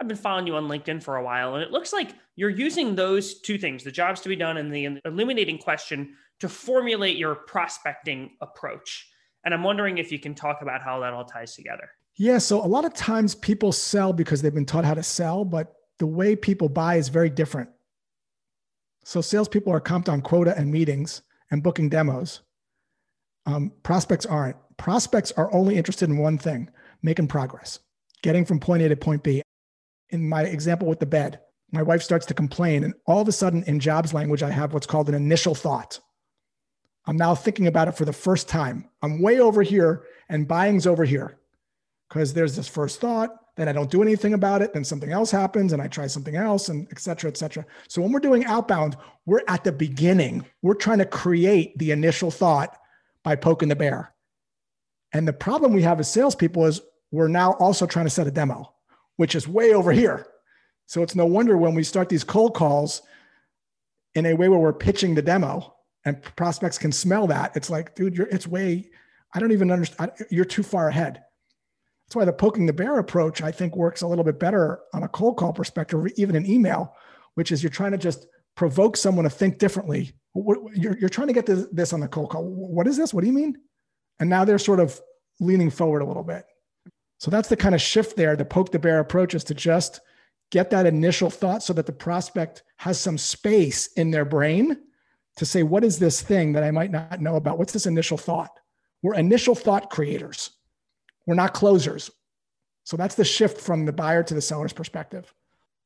I've 0.00 0.08
been 0.08 0.16
following 0.16 0.46
you 0.46 0.56
on 0.56 0.68
LinkedIn 0.68 1.02
for 1.02 1.16
a 1.16 1.24
while, 1.24 1.54
and 1.54 1.62
it 1.62 1.72
looks 1.72 1.92
like 1.92 2.14
you're 2.36 2.50
using 2.50 2.94
those 2.94 3.40
two 3.40 3.58
things 3.58 3.82
the 3.82 3.90
jobs 3.90 4.20
to 4.20 4.28
be 4.28 4.36
done 4.36 4.56
and 4.56 4.72
the 4.72 5.00
illuminating 5.04 5.58
question 5.58 6.14
to 6.40 6.48
formulate 6.48 7.16
your 7.16 7.34
prospecting 7.34 8.30
approach. 8.40 9.08
And 9.44 9.52
I'm 9.52 9.64
wondering 9.64 9.98
if 9.98 10.12
you 10.12 10.18
can 10.18 10.34
talk 10.34 10.62
about 10.62 10.82
how 10.82 11.00
that 11.00 11.12
all 11.12 11.24
ties 11.24 11.54
together. 11.54 11.90
Yeah. 12.16 12.38
So 12.38 12.64
a 12.64 12.66
lot 12.66 12.84
of 12.84 12.94
times 12.94 13.34
people 13.34 13.72
sell 13.72 14.12
because 14.12 14.42
they've 14.42 14.54
been 14.54 14.66
taught 14.66 14.84
how 14.84 14.94
to 14.94 15.02
sell, 15.02 15.44
but 15.44 15.74
the 15.98 16.06
way 16.06 16.36
people 16.36 16.68
buy 16.68 16.96
is 16.96 17.08
very 17.08 17.30
different. 17.30 17.70
So 19.04 19.20
salespeople 19.20 19.72
are 19.72 19.80
comped 19.80 20.08
on 20.08 20.20
quota 20.20 20.56
and 20.56 20.70
meetings 20.70 21.22
and 21.50 21.62
booking 21.62 21.88
demos. 21.88 22.42
Um, 23.46 23.72
prospects 23.82 24.26
aren't. 24.26 24.56
Prospects 24.78 25.32
are 25.32 25.52
only 25.52 25.76
interested 25.76 26.08
in 26.08 26.18
one 26.18 26.38
thing 26.38 26.70
making 27.02 27.28
progress, 27.28 27.80
getting 28.22 28.44
from 28.44 28.58
point 28.58 28.82
A 28.82 28.88
to 28.88 28.96
point 28.96 29.22
B. 29.22 29.42
In 30.10 30.28
my 30.28 30.42
example 30.44 30.88
with 30.88 31.00
the 31.00 31.06
bed, 31.06 31.40
my 31.70 31.82
wife 31.82 32.02
starts 32.02 32.24
to 32.26 32.34
complain, 32.34 32.84
and 32.84 32.94
all 33.06 33.20
of 33.20 33.28
a 33.28 33.32
sudden, 33.32 33.62
in 33.64 33.78
jobs 33.78 34.14
language, 34.14 34.42
I 34.42 34.50
have 34.50 34.72
what's 34.72 34.86
called 34.86 35.08
an 35.08 35.14
initial 35.14 35.54
thought. 35.54 36.00
I'm 37.06 37.16
now 37.16 37.34
thinking 37.34 37.66
about 37.66 37.88
it 37.88 37.96
for 37.96 38.04
the 38.04 38.12
first 38.12 38.48
time. 38.48 38.88
I'm 39.02 39.20
way 39.20 39.40
over 39.40 39.62
here, 39.62 40.04
and 40.28 40.48
buying's 40.48 40.86
over 40.86 41.04
here 41.04 41.38
because 42.08 42.32
there's 42.32 42.56
this 42.56 42.68
first 42.68 43.00
thought. 43.00 43.30
Then 43.56 43.68
I 43.68 43.72
don't 43.72 43.90
do 43.90 44.02
anything 44.02 44.34
about 44.34 44.62
it. 44.62 44.72
Then 44.72 44.84
something 44.84 45.12
else 45.12 45.30
happens, 45.30 45.72
and 45.72 45.82
I 45.82 45.88
try 45.88 46.06
something 46.06 46.36
else, 46.36 46.68
and 46.68 46.86
et 46.90 47.00
cetera, 47.00 47.28
et 47.28 47.36
cetera. 47.36 47.66
So 47.88 48.00
when 48.00 48.12
we're 48.12 48.20
doing 48.20 48.44
outbound, 48.46 48.96
we're 49.26 49.42
at 49.48 49.64
the 49.64 49.72
beginning. 49.72 50.46
We're 50.62 50.74
trying 50.74 50.98
to 50.98 51.06
create 51.06 51.76
the 51.76 51.90
initial 51.90 52.30
thought 52.30 52.78
by 53.24 53.36
poking 53.36 53.68
the 53.68 53.76
bear. 53.76 54.14
And 55.12 55.26
the 55.26 55.32
problem 55.32 55.72
we 55.72 55.82
have 55.82 56.00
as 56.00 56.10
salespeople 56.10 56.66
is 56.66 56.80
we're 57.10 57.28
now 57.28 57.52
also 57.54 57.86
trying 57.86 58.06
to 58.06 58.10
set 58.10 58.26
a 58.26 58.30
demo, 58.30 58.74
which 59.16 59.34
is 59.34 59.48
way 59.48 59.72
over 59.74 59.92
here. 59.92 60.26
So 60.86 61.02
it's 61.02 61.14
no 61.14 61.26
wonder 61.26 61.56
when 61.56 61.74
we 61.74 61.82
start 61.82 62.08
these 62.08 62.24
cold 62.24 62.54
calls 62.54 63.02
in 64.14 64.26
a 64.26 64.34
way 64.34 64.48
where 64.48 64.58
we're 64.58 64.72
pitching 64.72 65.14
the 65.14 65.22
demo 65.22 65.74
and 66.04 66.22
prospects 66.36 66.78
can 66.78 66.92
smell 66.92 67.26
that. 67.26 67.56
It's 67.56 67.70
like, 67.70 67.94
dude, 67.94 68.16
you're, 68.16 68.28
it's 68.28 68.46
way, 68.46 68.90
I 69.34 69.40
don't 69.40 69.52
even 69.52 69.70
understand. 69.70 70.12
You're 70.30 70.44
too 70.44 70.62
far 70.62 70.88
ahead. 70.88 71.22
That's 72.06 72.16
why 72.16 72.24
the 72.24 72.32
poking 72.32 72.64
the 72.64 72.72
bear 72.72 72.98
approach, 72.98 73.42
I 73.42 73.52
think, 73.52 73.76
works 73.76 74.00
a 74.00 74.06
little 74.06 74.24
bit 74.24 74.38
better 74.38 74.80
on 74.94 75.02
a 75.02 75.08
cold 75.08 75.36
call 75.36 75.52
perspective, 75.52 76.00
or 76.00 76.08
even 76.16 76.36
an 76.36 76.46
email, 76.46 76.94
which 77.34 77.52
is 77.52 77.62
you're 77.62 77.68
trying 77.68 77.92
to 77.92 77.98
just 77.98 78.26
provoke 78.54 78.96
someone 78.96 79.24
to 79.24 79.30
think 79.30 79.58
differently. 79.58 80.12
You're, 80.34 80.96
you're 80.98 81.08
trying 81.10 81.26
to 81.26 81.34
get 81.34 81.44
this, 81.44 81.66
this 81.70 81.92
on 81.92 82.00
the 82.00 82.08
cold 82.08 82.30
call. 82.30 82.44
What 82.44 82.86
is 82.86 82.96
this? 82.96 83.12
What 83.12 83.20
do 83.20 83.26
you 83.26 83.34
mean? 83.34 83.58
And 84.20 84.28
now 84.28 84.44
they're 84.44 84.58
sort 84.58 84.80
of 84.80 85.00
leaning 85.40 85.70
forward 85.70 86.02
a 86.02 86.04
little 86.04 86.24
bit. 86.24 86.44
So 87.18 87.30
that's 87.30 87.48
the 87.48 87.56
kind 87.56 87.74
of 87.74 87.80
shift 87.80 88.16
there. 88.16 88.36
The 88.36 88.44
poke 88.44 88.70
the 88.70 88.78
bear 88.78 89.00
approach 89.00 89.34
is 89.34 89.44
to 89.44 89.54
just 89.54 90.00
get 90.50 90.70
that 90.70 90.86
initial 90.86 91.30
thought 91.30 91.62
so 91.62 91.72
that 91.74 91.86
the 91.86 91.92
prospect 91.92 92.62
has 92.76 92.98
some 92.98 93.18
space 93.18 93.88
in 93.94 94.10
their 94.10 94.24
brain 94.24 94.78
to 95.36 95.44
say, 95.44 95.62
what 95.62 95.84
is 95.84 95.98
this 95.98 96.22
thing 96.22 96.52
that 96.52 96.64
I 96.64 96.70
might 96.70 96.90
not 96.90 97.20
know 97.20 97.36
about? 97.36 97.58
What's 97.58 97.72
this 97.72 97.86
initial 97.86 98.16
thought? 98.16 98.58
We're 99.02 99.14
initial 99.14 99.54
thought 99.54 99.90
creators. 99.90 100.50
We're 101.26 101.34
not 101.34 101.54
closers. 101.54 102.10
So 102.84 102.96
that's 102.96 103.14
the 103.14 103.24
shift 103.24 103.60
from 103.60 103.84
the 103.84 103.92
buyer 103.92 104.22
to 104.22 104.34
the 104.34 104.40
seller's 104.40 104.72
perspective. 104.72 105.32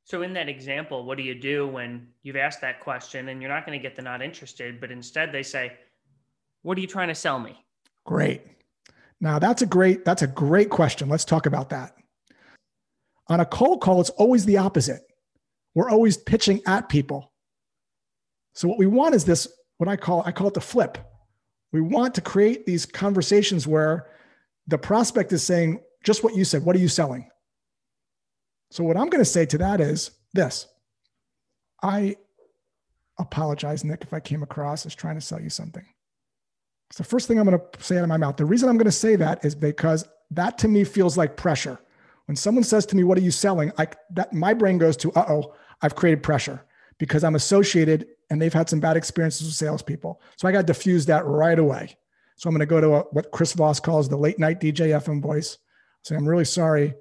So, 0.04 0.22
in 0.22 0.32
that 0.34 0.48
example, 0.48 1.04
what 1.04 1.16
do 1.16 1.22
you 1.22 1.34
do 1.34 1.66
when 1.66 2.08
you've 2.22 2.36
asked 2.36 2.60
that 2.60 2.80
question 2.80 3.28
and 3.28 3.40
you're 3.40 3.50
not 3.50 3.66
going 3.66 3.78
to 3.78 3.82
get 3.82 3.94
the 3.94 4.02
not 4.02 4.20
interested, 4.20 4.80
but 4.80 4.90
instead 4.90 5.32
they 5.32 5.42
say, 5.42 5.72
What 6.62 6.76
are 6.76 6.80
you 6.80 6.86
trying 6.86 7.08
to 7.08 7.14
sell 7.14 7.38
me? 7.38 7.64
Great. 8.04 8.42
Now 9.20 9.38
that's 9.38 9.62
a 9.62 9.66
great 9.66 10.04
that's 10.04 10.22
a 10.22 10.26
great 10.26 10.70
question. 10.70 11.08
Let's 11.08 11.24
talk 11.24 11.46
about 11.46 11.70
that. 11.70 11.94
On 13.28 13.40
a 13.40 13.46
cold 13.46 13.80
call, 13.80 14.00
it's 14.00 14.10
always 14.10 14.44
the 14.44 14.58
opposite. 14.58 15.02
We're 15.74 15.90
always 15.90 16.16
pitching 16.16 16.60
at 16.66 16.88
people. 16.88 17.32
So 18.54 18.68
what 18.68 18.78
we 18.78 18.86
want 18.86 19.14
is 19.14 19.24
this 19.24 19.48
what 19.78 19.88
I 19.88 19.96
call 19.96 20.22
I 20.26 20.32
call 20.32 20.48
it 20.48 20.54
the 20.54 20.60
flip. 20.60 20.98
We 21.72 21.80
want 21.80 22.14
to 22.16 22.20
create 22.20 22.66
these 22.66 22.84
conversations 22.84 23.66
where 23.66 24.08
the 24.66 24.78
prospect 24.78 25.32
is 25.32 25.42
saying 25.42 25.80
just 26.04 26.22
what 26.22 26.36
you 26.36 26.44
said, 26.44 26.64
what 26.64 26.76
are 26.76 26.80
you 26.80 26.88
selling? 26.88 27.30
So 28.70 28.84
what 28.84 28.96
I'm 28.96 29.08
going 29.08 29.20
to 29.20 29.30
say 29.30 29.46
to 29.46 29.58
that 29.58 29.80
is 29.80 30.10
this. 30.34 30.66
I 31.82 32.16
apologize 33.18 33.84
Nick 33.84 34.02
if 34.02 34.12
I 34.12 34.20
came 34.20 34.42
across 34.42 34.86
as 34.86 34.94
trying 34.94 35.14
to 35.14 35.20
sell 35.20 35.40
you 35.40 35.50
something. 35.50 35.84
It's 36.92 36.98
the 36.98 37.04
first 37.04 37.26
thing 37.26 37.38
I'm 37.38 37.46
going 37.46 37.58
to 37.58 37.82
say 37.82 37.96
out 37.96 38.02
of 38.02 38.10
my 38.10 38.18
mouth. 38.18 38.36
The 38.36 38.44
reason 38.44 38.68
I'm 38.68 38.76
going 38.76 38.84
to 38.84 38.92
say 38.92 39.16
that 39.16 39.46
is 39.46 39.54
because 39.54 40.06
that 40.30 40.58
to 40.58 40.68
me 40.68 40.84
feels 40.84 41.16
like 41.16 41.38
pressure. 41.38 41.80
When 42.26 42.36
someone 42.36 42.64
says 42.64 42.84
to 42.84 42.96
me, 42.96 43.02
"What 43.02 43.16
are 43.16 43.22
you 43.22 43.30
selling?" 43.30 43.72
I 43.78 43.86
that 44.10 44.34
my 44.34 44.52
brain 44.52 44.76
goes 44.76 44.98
to, 44.98 45.12
"Uh 45.12 45.24
oh, 45.26 45.54
I've 45.80 45.94
created 45.94 46.22
pressure," 46.22 46.66
because 46.98 47.24
I'm 47.24 47.34
associated 47.34 48.08
and 48.28 48.42
they've 48.42 48.52
had 48.52 48.68
some 48.68 48.78
bad 48.78 48.98
experiences 48.98 49.46
with 49.46 49.54
salespeople. 49.54 50.20
So 50.36 50.46
I 50.46 50.52
got 50.52 50.58
to 50.58 50.66
diffuse 50.66 51.06
that 51.06 51.24
right 51.24 51.58
away. 51.58 51.96
So 52.36 52.50
I'm 52.50 52.54
going 52.54 52.60
to 52.60 52.66
go 52.66 52.82
to 52.82 52.96
a, 52.96 53.00
what 53.04 53.30
Chris 53.30 53.54
Voss 53.54 53.80
calls 53.80 54.10
the 54.10 54.18
late 54.18 54.38
night 54.38 54.60
DJ 54.60 54.88
FM 54.88 55.22
voice. 55.22 55.56
Say, 56.02 56.14
"I'm 56.14 56.28
really 56.28 56.44
sorry 56.44 56.92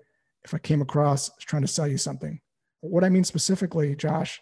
if 0.45 0.53
I 0.53 0.57
came 0.59 0.81
across 0.81 1.29
trying 1.41 1.63
to 1.63 1.67
sell 1.67 1.89
you 1.89 1.97
something." 1.97 2.39
What 2.79 3.03
I 3.03 3.09
mean 3.09 3.25
specifically, 3.25 3.97
Josh, 3.97 4.41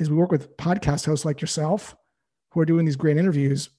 is 0.00 0.10
we 0.10 0.16
work 0.16 0.32
with 0.32 0.56
podcast 0.56 1.06
hosts 1.06 1.24
like 1.24 1.40
yourself 1.40 1.94
who 2.50 2.58
are 2.58 2.66
doing 2.66 2.84
these 2.84 2.96
great 2.96 3.16
interviews 3.16 3.70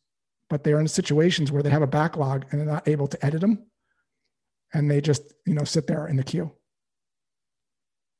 but 0.50 0.64
they're 0.64 0.80
in 0.80 0.88
situations 0.88 1.52
where 1.52 1.64
they 1.64 1.70
have 1.70 1.82
a 1.82 1.88
backlog 1.88 2.46
and 2.50 2.60
they're 2.60 2.68
not 2.68 2.88
able 2.88 3.08
to 3.08 3.26
edit 3.26 3.42
them. 3.42 3.66
And 4.74 4.90
they 4.90 5.02
just 5.02 5.34
you 5.46 5.54
know 5.54 5.64
sit 5.64 5.88
there 5.88 6.08
in 6.08 6.18
the 6.18 6.24
queue. 6.24 6.52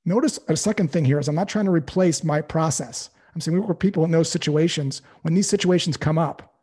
Notice 0.06 0.40
a 0.48 0.56
second 0.56 0.92
thing 0.92 1.04
here 1.04 1.20
is 1.20 1.28
i'm 1.28 1.36
not 1.36 1.50
trying 1.50 1.66
to 1.66 1.72
replace 1.72 2.24
my 2.24 2.42
process. 2.42 3.10
I'm 3.34 3.42
saying 3.42 3.54
we 3.54 3.60
work 3.60 3.70
with 3.70 3.80
people 3.80 4.06
in 4.06 4.12
those 4.12 4.32
situations. 4.32 5.02
When 5.22 5.34
these 5.34 5.50
situations 5.50 5.98
come 5.98 6.18
up 6.18 6.56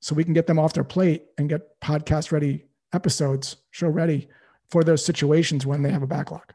so 0.00 0.14
we 0.14 0.24
can 0.24 0.32
get 0.32 0.46
them 0.46 0.58
off 0.58 0.72
their 0.72 0.84
plate 0.84 1.24
and 1.38 1.48
get 1.48 1.80
podcast 1.80 2.32
ready 2.32 2.64
episodes 2.92 3.56
show 3.70 3.88
ready 3.88 4.28
for 4.70 4.82
those 4.82 5.04
situations 5.04 5.66
when 5.66 5.82
they 5.82 5.90
have 5.90 6.02
a 6.02 6.06
backlog. 6.06 6.52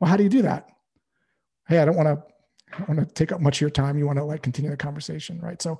Well 0.00 0.08
how 0.10 0.16
do 0.16 0.22
you 0.22 0.28
do 0.28 0.42
that? 0.42 0.68
Hey 1.68 1.78
i 1.78 1.84
don't 1.84 1.96
want 1.96 2.08
to 2.08 2.32
I 2.72 2.78
don't 2.78 2.96
want 2.96 3.08
to 3.08 3.14
take 3.14 3.32
up 3.32 3.40
much 3.40 3.58
of 3.58 3.60
your 3.60 3.70
time. 3.70 3.98
You 3.98 4.06
want 4.06 4.18
to 4.18 4.24
like 4.24 4.42
continue 4.42 4.70
the 4.70 4.76
conversation, 4.76 5.38
right? 5.40 5.60
So 5.60 5.78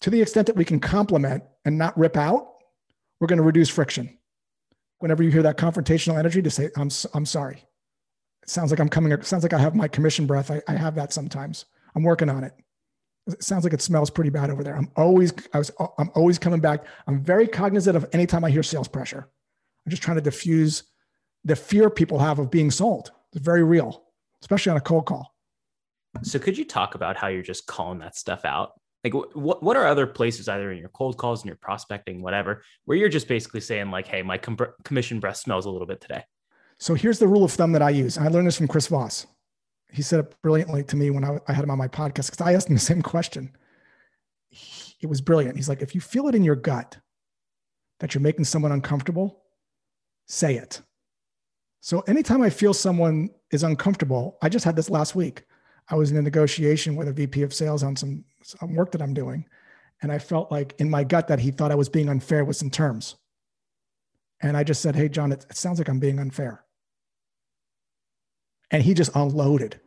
to 0.00 0.10
the 0.10 0.20
extent 0.20 0.46
that 0.46 0.56
we 0.56 0.64
can 0.64 0.80
complement 0.80 1.44
and 1.64 1.78
not 1.78 1.96
rip 1.98 2.16
out, 2.16 2.48
we're 3.20 3.26
going 3.26 3.38
to 3.38 3.44
reduce 3.44 3.68
friction. 3.68 4.18
Whenever 4.98 5.22
you 5.22 5.30
hear 5.30 5.42
that 5.42 5.56
confrontational 5.56 6.18
energy, 6.18 6.42
to 6.42 6.50
say, 6.50 6.70
I'm, 6.76 6.90
I'm 7.14 7.26
sorry. 7.26 7.64
It 8.42 8.50
sounds 8.50 8.70
like 8.70 8.80
I'm 8.80 8.88
coming, 8.88 9.12
it 9.12 9.24
sounds 9.24 9.42
like 9.42 9.52
I 9.52 9.58
have 9.58 9.74
my 9.74 9.88
commission 9.88 10.26
breath. 10.26 10.50
I, 10.50 10.62
I 10.68 10.72
have 10.72 10.94
that 10.96 11.12
sometimes. 11.12 11.66
I'm 11.94 12.02
working 12.02 12.28
on 12.28 12.44
it. 12.44 12.52
It 13.26 13.42
sounds 13.42 13.64
like 13.64 13.72
it 13.72 13.80
smells 13.80 14.10
pretty 14.10 14.30
bad 14.30 14.50
over 14.50 14.62
there. 14.62 14.76
I'm 14.76 14.90
always, 14.96 15.32
I 15.54 15.58
was, 15.58 15.70
uh, 15.80 15.86
I'm 15.98 16.10
always 16.14 16.38
coming 16.38 16.60
back. 16.60 16.84
I'm 17.06 17.22
very 17.22 17.48
cognizant 17.48 17.96
of 17.96 18.06
anytime 18.12 18.44
I 18.44 18.50
hear 18.50 18.62
sales 18.62 18.88
pressure. 18.88 19.28
I'm 19.86 19.90
just 19.90 20.02
trying 20.02 20.16
to 20.16 20.22
diffuse 20.22 20.82
the 21.44 21.56
fear 21.56 21.88
people 21.88 22.18
have 22.18 22.38
of 22.38 22.50
being 22.50 22.70
sold. 22.70 23.12
It's 23.32 23.44
very 23.44 23.64
real, 23.64 24.04
especially 24.42 24.70
on 24.70 24.76
a 24.76 24.82
cold 24.82 25.06
call. 25.06 25.34
So 26.22 26.38
could 26.38 26.56
you 26.56 26.64
talk 26.64 26.94
about 26.94 27.16
how 27.16 27.28
you're 27.28 27.42
just 27.42 27.66
calling 27.66 27.98
that 28.00 28.16
stuff 28.16 28.44
out? 28.44 28.72
Like 29.04 29.12
what 29.34 29.62
what 29.62 29.76
are 29.76 29.86
other 29.86 30.06
places 30.06 30.48
either 30.48 30.72
in 30.72 30.78
your 30.78 30.88
cold 30.88 31.18
calls 31.18 31.42
and 31.42 31.48
your 31.48 31.56
prospecting 31.56 32.22
whatever 32.22 32.62
where 32.86 32.96
you're 32.96 33.10
just 33.10 33.28
basically 33.28 33.60
saying 33.60 33.90
like 33.90 34.06
hey 34.06 34.22
my 34.22 34.38
com- 34.38 34.56
commission 34.82 35.20
breath 35.20 35.36
smells 35.36 35.66
a 35.66 35.70
little 35.70 35.86
bit 35.86 36.00
today. 36.00 36.24
So 36.78 36.94
here's 36.94 37.18
the 37.18 37.28
rule 37.28 37.44
of 37.44 37.52
thumb 37.52 37.72
that 37.72 37.82
i 37.82 37.90
use 37.90 38.16
i 38.18 38.26
learned 38.28 38.46
this 38.46 38.56
from 38.56 38.68
chris 38.68 38.86
voss. 38.86 39.26
He 39.92 40.02
said 40.02 40.20
it 40.20 40.34
brilliantly 40.42 40.82
to 40.84 40.96
me 40.96 41.10
when 41.10 41.24
i, 41.24 41.38
I 41.46 41.52
had 41.52 41.62
him 41.62 41.70
on 41.70 41.78
my 41.78 41.88
podcast 41.88 42.30
because 42.30 42.40
i 42.40 42.54
asked 42.54 42.68
him 42.68 42.74
the 42.74 42.80
same 42.80 43.02
question. 43.02 43.54
It 45.00 45.08
was 45.08 45.20
brilliant. 45.20 45.56
He's 45.56 45.68
like 45.68 45.82
if 45.82 45.94
you 45.94 46.00
feel 46.00 46.28
it 46.28 46.34
in 46.34 46.42
your 46.42 46.56
gut 46.56 46.96
that 48.00 48.14
you're 48.14 48.22
making 48.22 48.46
someone 48.46 48.72
uncomfortable 48.72 49.42
say 50.26 50.56
it. 50.56 50.80
So 51.80 52.00
anytime 52.06 52.40
i 52.40 52.48
feel 52.48 52.72
someone 52.72 53.28
is 53.50 53.62
uncomfortable 53.62 54.38
i 54.40 54.48
just 54.48 54.64
had 54.64 54.76
this 54.76 54.88
last 54.88 55.14
week 55.14 55.44
I 55.88 55.96
was 55.96 56.10
in 56.10 56.16
a 56.16 56.22
negotiation 56.22 56.96
with 56.96 57.08
a 57.08 57.12
VP 57.12 57.42
of 57.42 57.52
sales 57.52 57.82
on 57.82 57.96
some, 57.96 58.24
some 58.42 58.74
work 58.74 58.92
that 58.92 59.02
I'm 59.02 59.14
doing. 59.14 59.46
And 60.02 60.10
I 60.10 60.18
felt 60.18 60.50
like 60.50 60.74
in 60.78 60.90
my 60.90 61.04
gut 61.04 61.28
that 61.28 61.40
he 61.40 61.50
thought 61.50 61.70
I 61.70 61.76
was 61.76 61.88
being 61.88 62.08
unfair 62.08 62.44
with 62.44 62.56
some 62.56 62.70
terms. 62.70 63.16
And 64.42 64.56
I 64.56 64.64
just 64.64 64.82
said, 64.82 64.96
Hey, 64.96 65.08
John, 65.08 65.32
it, 65.32 65.46
it 65.48 65.56
sounds 65.56 65.78
like 65.78 65.88
I'm 65.88 66.00
being 66.00 66.18
unfair. 66.18 66.64
And 68.70 68.82
he 68.82 68.94
just 68.94 69.14
unloaded. 69.14 69.80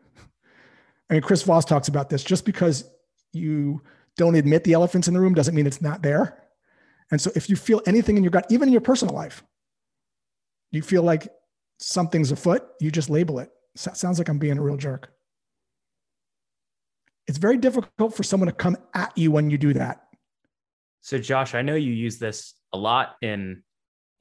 I 1.10 1.14
mean, 1.14 1.22
Chris 1.22 1.44
Voss 1.44 1.66
talks 1.66 1.88
about 1.88 2.10
this 2.10 2.24
just 2.24 2.46
because 2.46 2.90
you 3.34 3.82
don't 4.18 4.36
admit 4.36 4.64
the 4.64 4.74
elephants 4.74 5.08
in 5.08 5.14
the 5.14 5.20
room 5.20 5.34
doesn't 5.34 5.56
mean 5.56 5.68
it's 5.68 5.82
not 5.82 6.02
there. 6.02 6.44
And 7.12 7.22
so 7.22 7.32
if 7.36 7.50
you 7.50 7.56
feel 7.56 7.82
anything 7.86 8.18
in 8.18 8.24
your 8.24 8.32
gut, 8.32 8.46
even 8.50 8.70
in 8.70 8.74
your 8.74 8.82
personal 8.82 9.16
life, 9.16 9.44
you 10.72 10.82
feel 10.82 11.04
like 11.04 11.30
something's 11.80 12.32
afoot, 12.32 12.64
you 12.82 12.92
just 12.92 13.10
label 13.10 13.40
it. 13.40 13.50
sounds 13.76 14.18
like 14.18 14.28
I'm 14.28 14.40
being 14.40 14.58
a 14.58 14.62
real 14.62 14.78
jerk. 14.78 15.12
It's 17.28 17.38
very 17.38 17.58
difficult 17.58 18.16
for 18.16 18.24
someone 18.24 18.48
to 18.48 18.54
come 18.54 18.78
at 18.94 19.18
you 19.18 19.32
when 19.32 19.50
you 19.50 19.58
do 19.58 19.74
that. 19.74 20.04
So, 21.02 21.18
Josh, 21.18 21.56
I 21.56 21.62
know 21.62 21.76
you 21.76 21.92
use 21.92 22.18
this 22.18 22.54
a 22.74 22.78
lot 22.78 23.16
in, 23.22 23.64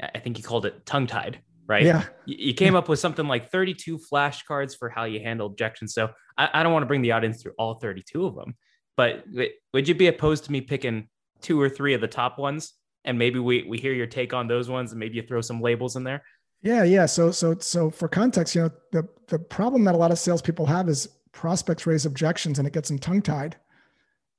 I 0.01 0.19
think 0.19 0.39
you 0.39 0.45
called 0.45 0.67
it 0.67 0.85
tongue 0.87 1.07
tied, 1.07 1.41
right? 1.67 1.85
Yeah. 1.85 2.05
You 2.27 2.55
came 2.55 2.77
up 2.77 2.89
with 2.89 2.99
something 2.99 3.27
like 3.27 3.51
32 3.51 3.99
flashcards 3.99 4.77
for 4.77 4.89
how 4.89 5.05
you 5.05 5.21
handle 5.21 5.47
objections. 5.47 5.95
So, 5.95 6.11
I, 6.37 6.49
I 6.53 6.63
don't 6.63 6.73
want 6.73 6.83
to 6.83 6.87
bring 6.87 7.03
the 7.03 7.13
audience 7.13 7.43
through 7.43 7.53
all 7.59 7.75
32 7.75 8.27
of 8.27 8.35
them, 8.35 8.57
but 8.97 9.25
would 9.73 9.89
you 9.89 9.95
be 9.95 10.09
opposed 10.09 10.45
to 10.45 10.53
me 10.53 10.61
picking 10.61 11.09
two 11.41 11.61
or 11.61 11.69
three 11.69 11.95
of 11.95 12.01
the 12.01 12.09
top 12.09 12.39
ones? 12.39 12.75
And 13.05 13.19
maybe 13.19 13.39
we, 13.39 13.63
we 13.63 13.79
hear 13.79 13.93
your 13.93 14.07
take 14.07 14.33
on 14.33 14.49
those 14.49 14.69
ones 14.69 14.91
and 14.91 14.99
maybe 14.99 15.17
you 15.17 15.23
throw 15.23 15.41
some 15.41 15.61
labels 15.61 15.97
in 15.97 16.03
there. 16.03 16.23
Yeah, 16.63 16.83
yeah. 16.83 17.07
So 17.07 17.31
so 17.31 17.57
so 17.61 17.91
for 17.91 18.09
context, 18.09 18.55
you 18.55 18.63
know, 18.63 18.71
the 18.91 19.09
the 19.29 19.39
problem 19.39 19.85
that 19.85 19.95
a 19.95 19.99
lot 19.99 20.11
of 20.11 20.19
salespeople 20.19 20.67
have 20.67 20.89
is 20.89 21.09
prospects 21.37 21.87
raise 21.87 22.07
objections 22.07 22.59
and 22.59 22.67
it 22.67 22.75
gets 22.75 22.89
them 22.89 22.99
tongue 22.99 23.23
tied. 23.23 23.57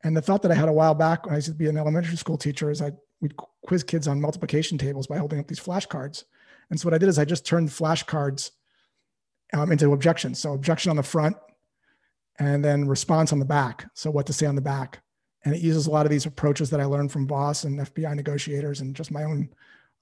And 0.04 0.16
the 0.16 0.22
thought 0.22 0.42
that 0.42 0.52
I 0.52 0.56
had 0.56 0.70
a 0.70 0.74
while 0.74 0.94
back 0.94 1.26
when 1.26 1.34
I 1.34 1.38
used 1.38 1.48
to 1.48 1.54
be 1.54 1.68
an 1.68 1.78
elementary 1.78 2.18
school 2.18 2.38
teacher 2.38 2.70
is 2.70 2.82
I 2.82 2.92
we'd 3.22 3.36
quiz 3.66 3.84
kids 3.84 4.08
on 4.08 4.22
multiplication 4.22 4.78
tables 4.78 5.08
by 5.08 5.18
holding 5.18 5.40
up 5.40 5.48
these 5.48 5.60
flashcards. 5.60 6.26
And 6.70 6.80
so 6.80 6.88
what 6.88 6.94
I 6.94 6.98
did 6.98 7.10
is 7.10 7.18
I 7.18 7.26
just 7.26 7.46
turned 7.46 7.70
flashcards 7.70 8.52
um, 9.54 9.72
into 9.72 9.92
objections. 9.94 10.40
So 10.40 10.54
objection 10.54 10.90
on 10.90 10.98
the 10.98 11.04
front, 11.04 11.36
and 12.40 12.64
then 12.64 12.88
response 12.88 13.34
on 13.34 13.40
the 13.40 13.46
back. 13.46 13.90
So 13.94 14.12
what 14.12 14.26
to 14.28 14.34
say 14.34 14.46
on 14.46 14.56
the 14.56 14.62
back. 14.62 15.00
And 15.46 15.56
it 15.56 15.62
uses 15.62 15.88
a 15.88 15.92
lot 15.92 16.06
of 16.06 16.12
these 16.12 16.26
approaches 16.26 16.70
that 16.70 16.80
I 16.80 16.86
learned 16.86 17.12
from 17.12 17.28
Voss 17.28 17.64
and 17.64 17.80
FBI 17.80 18.16
negotiators 18.16 18.82
and 18.82 18.96
just 18.96 19.12
my 19.12 19.24
own 19.24 19.50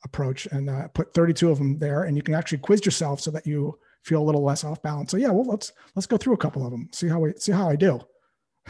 approach 0.04 0.46
and 0.48 0.70
uh, 0.70 0.88
put 0.90 1.14
32 1.14 1.50
of 1.50 1.58
them 1.58 1.80
there 1.80 2.04
and 2.04 2.18
you 2.18 2.24
can 2.24 2.36
actually 2.36 2.58
quiz 2.58 2.86
yourself 2.86 3.20
so 3.20 3.32
that 3.32 3.48
you 3.48 3.78
feel 4.06 4.22
a 4.22 4.24
little 4.24 4.44
less 4.44 4.64
off 4.64 4.82
balance. 4.82 5.12
So 5.12 5.18
yeah 5.18 5.30
well 5.30 5.46
let's 5.46 5.74
let's 5.96 6.06
go 6.06 6.18
through 6.18 6.36
a 6.36 6.38
couple 6.38 6.64
of 6.66 6.72
them 6.72 6.90
see 6.94 7.08
how 7.08 7.20
we 7.20 7.34
see 7.38 7.52
how 7.52 7.70
i 7.70 7.76
do. 7.76 7.92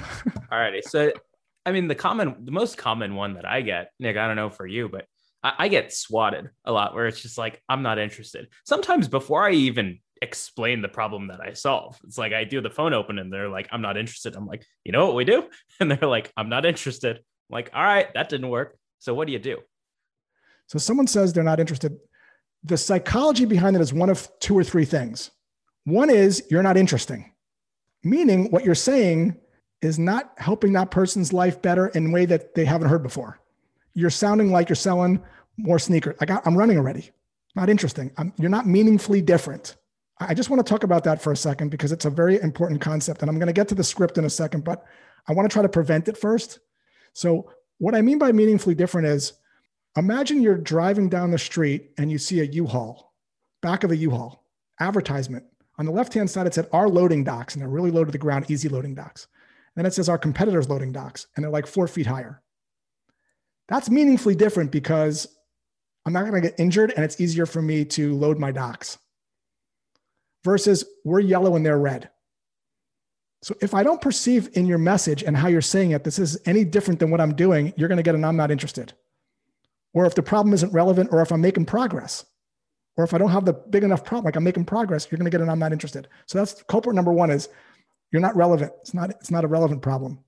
All 0.52 0.60
righty. 0.60 0.82
So 0.82 1.12
i 1.66 1.72
mean 1.72 1.88
the 1.88 1.96
common 1.96 2.46
the 2.46 2.52
most 2.52 2.78
common 2.78 3.16
one 3.16 3.34
that 3.34 3.46
i 3.46 3.62
get 3.62 3.92
nick 4.00 4.18
i 4.18 4.28
don't 4.28 4.36
know 4.36 4.50
for 4.50 4.68
you 4.68 4.88
but 4.88 5.06
I, 5.44 5.54
I 5.60 5.68
get 5.68 5.92
swatted 5.94 6.50
a 6.64 6.72
lot 6.72 6.94
where 6.94 7.08
it's 7.08 7.22
just 7.22 7.38
like 7.38 7.62
i'm 7.70 7.84
not 7.84 8.00
interested. 8.00 8.48
Sometimes 8.66 9.08
before 9.08 9.44
i 9.44 9.52
even 9.52 10.00
explain 10.22 10.82
the 10.82 10.88
problem 10.88 11.28
that 11.28 11.42
i 11.42 11.52
solve 11.52 12.00
it's 12.06 12.18
like 12.18 12.32
i 12.32 12.46
do 12.46 12.62
the 12.62 12.70
phone 12.70 12.94
open 12.94 13.20
and 13.20 13.32
they're 13.32 13.50
like 13.50 13.68
i'm 13.72 13.82
not 13.82 13.98
interested. 13.98 14.36
I'm 14.36 14.48
like 14.48 14.66
you 14.86 14.92
know 14.94 15.06
what 15.06 15.16
we 15.16 15.26
do? 15.26 15.50
And 15.80 15.92
they're 15.92 16.10
like 16.10 16.32
i'm 16.38 16.50
not 16.50 16.66
interested. 16.66 17.18
I'm 17.18 17.24
like 17.52 17.72
all 17.74 17.84
right 17.84 18.08
that 18.14 18.30
didn't 18.30 18.50
work. 18.50 18.78
So 19.00 19.14
what 19.14 19.28
do 19.28 19.34
you 19.34 19.40
do? 19.40 19.60
So 20.68 20.80
someone 20.80 21.08
says 21.08 21.34
they're 21.34 21.44
not 21.44 21.60
interested. 21.60 21.98
The 22.66 22.78
psychology 22.78 23.46
behind 23.46 23.76
it 23.76 23.82
is 23.82 23.94
one 23.94 24.10
of 24.10 24.28
two 24.40 24.58
or 24.58 24.64
three 24.64 24.86
things. 24.86 25.32
One 25.84 26.10
is 26.10 26.44
you're 26.50 26.64
not 26.64 26.78
interesting, 26.78 27.32
meaning 28.04 28.50
what 28.50 28.66
you're 28.66 28.74
saying 28.74 29.38
is 29.82 30.00
not 30.00 30.34
helping 30.38 30.74
that 30.74 30.90
person's 30.90 31.32
life 31.32 31.62
better 31.62 31.88
in 31.90 32.08
a 32.08 32.12
way 32.12 32.26
that 32.26 32.56
they 32.56 32.66
haven't 32.66 32.90
heard 32.90 33.04
before. 33.04 33.40
You're 33.94 34.10
sounding 34.10 34.52
like 34.52 34.68
you're 34.68 34.76
selling 34.76 35.22
more 35.58 35.78
sneakers. 35.78 36.16
Like 36.20 36.32
I'm 36.46 36.58
running 36.58 36.78
already. 36.78 37.12
Not 37.56 37.70
interesting. 37.70 38.12
I'm, 38.18 38.34
you're 38.38 38.50
not 38.50 38.66
meaningfully 38.66 39.22
different. 39.22 39.76
I 40.20 40.34
just 40.34 40.50
want 40.50 40.66
to 40.66 40.70
talk 40.70 40.84
about 40.84 41.04
that 41.04 41.22
for 41.22 41.32
a 41.32 41.38
second 41.38 41.70
because 41.70 41.92
it's 41.92 42.06
a 42.06 42.10
very 42.10 42.42
important 42.42 42.82
concept. 42.82 43.22
And 43.22 43.30
I'm 43.30 43.38
going 43.38 43.48
to 43.48 43.54
get 43.54 43.68
to 43.70 43.76
the 43.76 43.84
script 43.84 44.18
in 44.18 44.26
a 44.26 44.30
second, 44.30 44.64
but 44.64 44.86
I 45.28 45.34
want 45.34 45.50
to 45.50 45.54
try 45.54 45.62
to 45.62 45.70
prevent 45.70 46.08
it 46.08 46.18
first. 46.18 46.60
So, 47.14 47.52
what 47.78 47.94
I 47.94 48.02
mean 48.02 48.18
by 48.18 48.32
meaningfully 48.32 48.76
different 48.76 49.08
is 49.08 49.34
Imagine 49.98 50.42
you're 50.42 50.58
driving 50.58 51.08
down 51.08 51.32
the 51.32 51.38
street 51.38 51.92
and 51.98 52.12
you 52.12 52.18
see 52.18 52.42
a 52.42 52.44
U-Haul, 52.44 53.14
back 53.62 53.86
of 53.86 53.92
a 53.92 53.96
U-Haul, 53.96 54.44
advertisement. 54.80 55.46
On 55.78 55.86
the 55.86 55.92
left-hand 55.92 56.30
side, 56.30 56.48
it 56.48 56.54
said 56.54 56.68
our 56.74 56.90
loading 56.90 57.24
docks, 57.24 57.54
and 57.54 57.62
they're 57.62 57.70
really 57.70 57.92
low 57.92 58.04
to 58.04 58.12
the 58.12 58.18
ground, 58.18 58.52
easy 58.52 58.68
loading 58.68 58.94
docks. 58.94 59.28
And 59.76 59.84
then 59.84 59.86
it 59.86 59.94
says 59.94 60.10
our 60.10 60.18
competitors' 60.18 60.70
loading 60.70 60.92
docks, 60.92 61.28
and 61.36 61.44
they're 61.44 61.52
like 61.52 61.68
four 61.68 61.88
feet 61.88 62.08
higher. 62.08 62.42
That's 63.70 63.90
meaningfully 63.90 64.36
different 64.36 64.72
because 64.72 65.28
I'm 66.06 66.14
not 66.14 66.22
going 66.22 66.42
to 66.42 66.50
get 66.50 66.60
injured, 66.60 66.92
and 66.96 67.04
it's 67.04 67.20
easier 67.22 67.46
for 67.46 67.62
me 67.62 67.86
to 67.86 68.16
load 68.16 68.38
my 68.38 68.52
docks. 68.52 68.98
Versus 70.44 70.84
we're 71.06 71.22
yellow 71.22 71.56
and 71.56 71.66
they're 71.66 71.80
red. 71.80 72.10
So 73.42 73.56
if 73.62 73.74
I 73.74 73.84
don't 73.84 74.02
perceive 74.02 74.50
in 74.54 74.66
your 74.66 74.78
message 74.78 75.24
and 75.24 75.38
how 75.38 75.48
you're 75.48 75.62
saying 75.62 75.92
it, 75.92 76.04
this 76.04 76.20
is 76.20 76.38
any 76.46 76.64
different 76.64 77.00
than 77.00 77.12
what 77.12 77.22
I'm 77.22 77.36
doing, 77.36 77.74
you're 77.78 77.88
going 77.88 77.98
to 77.98 78.04
get 78.04 78.16
an 78.16 78.26
I'm 78.26 78.36
not 78.36 78.52
interested 78.52 78.94
or 79.96 80.06
if 80.06 80.14
the 80.14 80.22
problem 80.22 80.54
isn't 80.54 80.74
relevant, 80.74 81.10
or 81.12 81.22
if 81.22 81.32
I'm 81.32 81.42
making 81.42 81.66
progress, 81.66 82.26
or 82.98 83.06
if 83.06 83.14
I 83.14 83.18
don't 83.18 83.32
have 83.32 83.46
the 83.46 83.54
big 83.54 83.84
enough 83.84 84.04
problem, 84.04 84.26
like 84.26 84.36
I'm 84.36 84.44
making 84.44 84.66
progress, 84.66 85.08
you're 85.10 85.18
going 85.18 85.26
to 85.26 85.32
get 85.32 85.42
an 85.42 85.50
I'm 85.50 85.58
not 85.58 85.72
interested. 85.72 86.10
So 86.28 86.38
that's 86.38 86.62
culprit 86.64 86.96
number 86.96 87.14
one 87.14 87.32
is 87.32 87.48
you're 88.12 88.22
not 88.22 88.36
relevant. 88.36 88.74
It's 88.82 88.94
not, 88.94 89.10
it's 89.10 89.32
not 89.32 89.46
a 89.46 89.48
relevant 89.48 89.82
problem. 89.82 90.20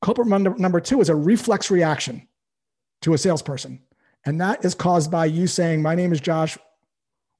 Culprit 0.00 0.28
number, 0.28 0.54
number 0.56 0.80
two 0.80 1.00
is 1.00 1.08
a 1.08 1.14
reflex 1.14 1.70
reaction 1.70 2.28
to 3.02 3.14
a 3.14 3.18
salesperson. 3.18 3.82
And 4.24 4.40
that 4.40 4.64
is 4.64 4.74
caused 4.74 5.10
by 5.10 5.26
you 5.26 5.46
saying, 5.46 5.82
my 5.82 5.96
name 5.96 6.12
is 6.12 6.20
Josh 6.20 6.56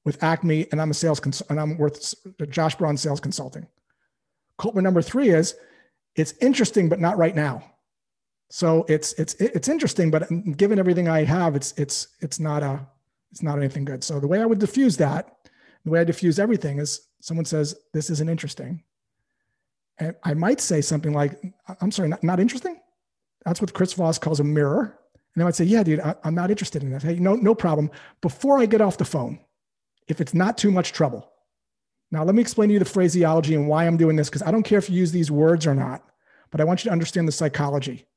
with 0.03 0.21
Acme 0.21 0.67
and 0.71 0.81
I'm 0.81 0.91
a 0.91 0.93
sales 0.93 1.21
and 1.49 1.59
I'm 1.59 1.77
worth 1.77 2.15
Josh 2.49 2.75
Braun 2.75 2.97
sales 2.97 3.19
consulting. 3.21 3.65
Culprit 4.57 4.83
number 4.83 5.01
three 5.01 5.29
is 5.29 5.55
it's 6.15 6.33
interesting, 6.41 6.89
but 6.89 6.99
not 6.99 7.17
right 7.17 7.35
now. 7.35 7.63
So 8.49 8.85
it's 8.87 9.13
it's 9.13 9.33
it's 9.35 9.67
interesting, 9.67 10.09
but 10.09 10.27
given 10.55 10.79
everything 10.79 11.09
I 11.09 11.23
have, 11.23 11.55
it's 11.55 11.73
it's 11.73 12.07
it's 12.21 12.39
not 12.39 12.63
a 12.63 12.85
it's 13.31 13.43
not 13.43 13.57
anything 13.57 13.83
good. 13.83 14.03
So 14.03 14.19
the 14.19 14.27
way 14.27 14.41
I 14.41 14.45
would 14.45 14.59
diffuse 14.59 14.95
that, 14.97 15.35
the 15.83 15.91
way 15.91 15.99
I 15.99 16.05
diffuse 16.05 16.39
everything 16.39 16.79
is 16.79 17.07
someone 17.19 17.45
says 17.45 17.75
this 17.93 18.09
isn't 18.09 18.29
interesting, 18.29 18.83
and 19.99 20.15
I 20.23 20.33
might 20.33 20.61
say 20.61 20.79
something 20.79 21.11
like, 21.11 21.37
"I'm 21.81 21.91
sorry, 21.91 22.07
not, 22.07 22.23
not 22.23 22.39
interesting." 22.39 22.79
That's 23.43 23.59
what 23.59 23.73
Chris 23.73 23.93
Voss 23.93 24.17
calls 24.17 24.39
a 24.39 24.45
mirror, 24.45 24.97
and 25.35 25.43
I 25.43 25.45
would 25.45 25.55
say, 25.55 25.65
"Yeah, 25.65 25.83
dude, 25.83 25.99
I, 25.99 26.15
I'm 26.23 26.35
not 26.35 26.49
interested 26.49 26.83
in 26.83 26.91
that. 26.91 27.03
Hey, 27.03 27.15
no, 27.15 27.35
no 27.35 27.53
problem." 27.53 27.91
Before 28.21 28.59
I 28.59 28.65
get 28.65 28.79
off 28.79 28.97
the 28.97 29.05
phone, 29.05 29.39
if 30.07 30.21
it's 30.21 30.33
not 30.33 30.57
too 30.57 30.71
much 30.71 30.93
trouble. 30.93 31.29
Now, 32.09 32.23
let 32.23 32.35
me 32.35 32.41
explain 32.41 32.69
to 32.69 32.73
you 32.73 32.79
the 32.79 32.85
phraseology 32.85 33.53
and 33.53 33.67
why 33.67 33.85
I'm 33.85 33.97
doing 33.97 34.15
this 34.15 34.29
because 34.29 34.41
I 34.41 34.51
don't 34.51 34.63
care 34.63 34.79
if 34.79 34.89
you 34.89 34.97
use 34.97 35.11
these 35.11 35.29
words 35.29 35.67
or 35.67 35.75
not, 35.75 36.01
but 36.51 36.61
I 36.61 36.63
want 36.63 36.85
you 36.85 36.87
to 36.87 36.93
understand 36.93 37.27
the 37.27 37.33
psychology 37.33 38.07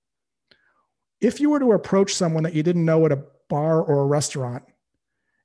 if 1.20 1.40
you 1.40 1.50
were 1.50 1.58
to 1.58 1.72
approach 1.72 2.14
someone 2.14 2.42
that 2.44 2.54
you 2.54 2.62
didn't 2.62 2.84
know 2.84 3.04
at 3.06 3.12
a 3.12 3.22
bar 3.48 3.82
or 3.82 4.00
a 4.00 4.06
restaurant 4.06 4.62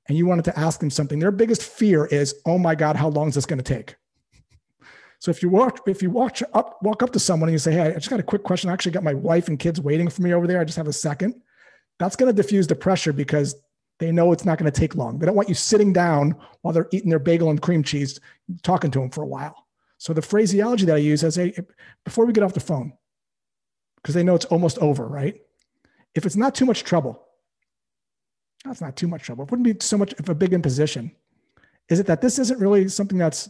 and 0.08 0.16
you 0.16 0.26
wanted 0.26 0.44
to 0.46 0.58
ask 0.58 0.80
them 0.80 0.90
something, 0.90 1.18
their 1.18 1.30
biggest 1.30 1.62
fear 1.62 2.06
is, 2.06 2.34
oh 2.46 2.58
my 2.58 2.74
God, 2.74 2.96
how 2.96 3.08
long 3.08 3.28
is 3.28 3.34
this 3.34 3.46
going 3.46 3.62
to 3.62 3.74
take? 3.74 3.96
So 5.18 5.30
if 5.30 5.42
you 5.42 5.48
walk, 5.48 5.88
if 5.88 6.02
you 6.02 6.10
walk 6.10 6.40
up, 6.52 6.78
walk 6.82 7.02
up 7.02 7.10
to 7.14 7.18
someone 7.18 7.48
and 7.48 7.54
you 7.54 7.58
say, 7.58 7.72
Hey, 7.72 7.88
I 7.88 7.94
just 7.94 8.10
got 8.10 8.20
a 8.20 8.22
quick 8.22 8.42
question. 8.42 8.68
I 8.68 8.74
actually 8.74 8.92
got 8.92 9.02
my 9.02 9.14
wife 9.14 9.48
and 9.48 9.58
kids 9.58 9.80
waiting 9.80 10.10
for 10.10 10.20
me 10.20 10.34
over 10.34 10.46
there. 10.46 10.60
I 10.60 10.64
just 10.64 10.76
have 10.76 10.88
a 10.88 10.92
second. 10.92 11.40
That's 11.98 12.16
going 12.16 12.28
to 12.28 12.42
diffuse 12.42 12.66
the 12.66 12.74
pressure 12.74 13.14
because 13.14 13.56
they 13.98 14.12
know 14.12 14.30
it's 14.32 14.44
not 14.44 14.58
going 14.58 14.70
to 14.70 14.78
take 14.78 14.94
long. 14.94 15.18
They 15.18 15.24
don't 15.24 15.34
want 15.34 15.48
you 15.48 15.54
sitting 15.54 15.94
down 15.94 16.36
while 16.60 16.74
they're 16.74 16.88
eating 16.92 17.08
their 17.08 17.18
bagel 17.18 17.48
and 17.48 17.62
cream 17.62 17.82
cheese, 17.82 18.20
talking 18.62 18.90
to 18.90 19.00
them 19.00 19.08
for 19.08 19.22
a 19.22 19.26
while. 19.26 19.66
So 19.96 20.12
the 20.12 20.20
phraseology 20.20 20.84
that 20.84 20.96
I 20.96 20.98
use 20.98 21.24
is, 21.24 21.36
Hey, 21.36 21.56
before 22.04 22.26
we 22.26 22.34
get 22.34 22.44
off 22.44 22.52
the 22.52 22.60
phone, 22.60 22.92
because 23.96 24.14
they 24.14 24.22
know 24.22 24.34
it's 24.34 24.44
almost 24.44 24.76
over, 24.80 25.08
right? 25.08 25.40
If 26.16 26.26
it's 26.26 26.34
not 26.34 26.54
too 26.54 26.64
much 26.64 26.82
trouble, 26.82 27.22
that's 28.64 28.80
not 28.80 28.96
too 28.96 29.06
much 29.06 29.22
trouble. 29.22 29.44
It 29.44 29.50
wouldn't 29.50 29.64
be 29.64 29.76
so 29.84 29.96
much 29.96 30.12
of 30.14 30.28
a 30.28 30.34
big 30.34 30.52
imposition. 30.52 31.12
Is 31.88 32.00
it 32.00 32.06
that 32.06 32.20
this 32.20 32.38
isn't 32.40 32.58
really 32.58 32.88
something 32.88 33.18
that's, 33.18 33.48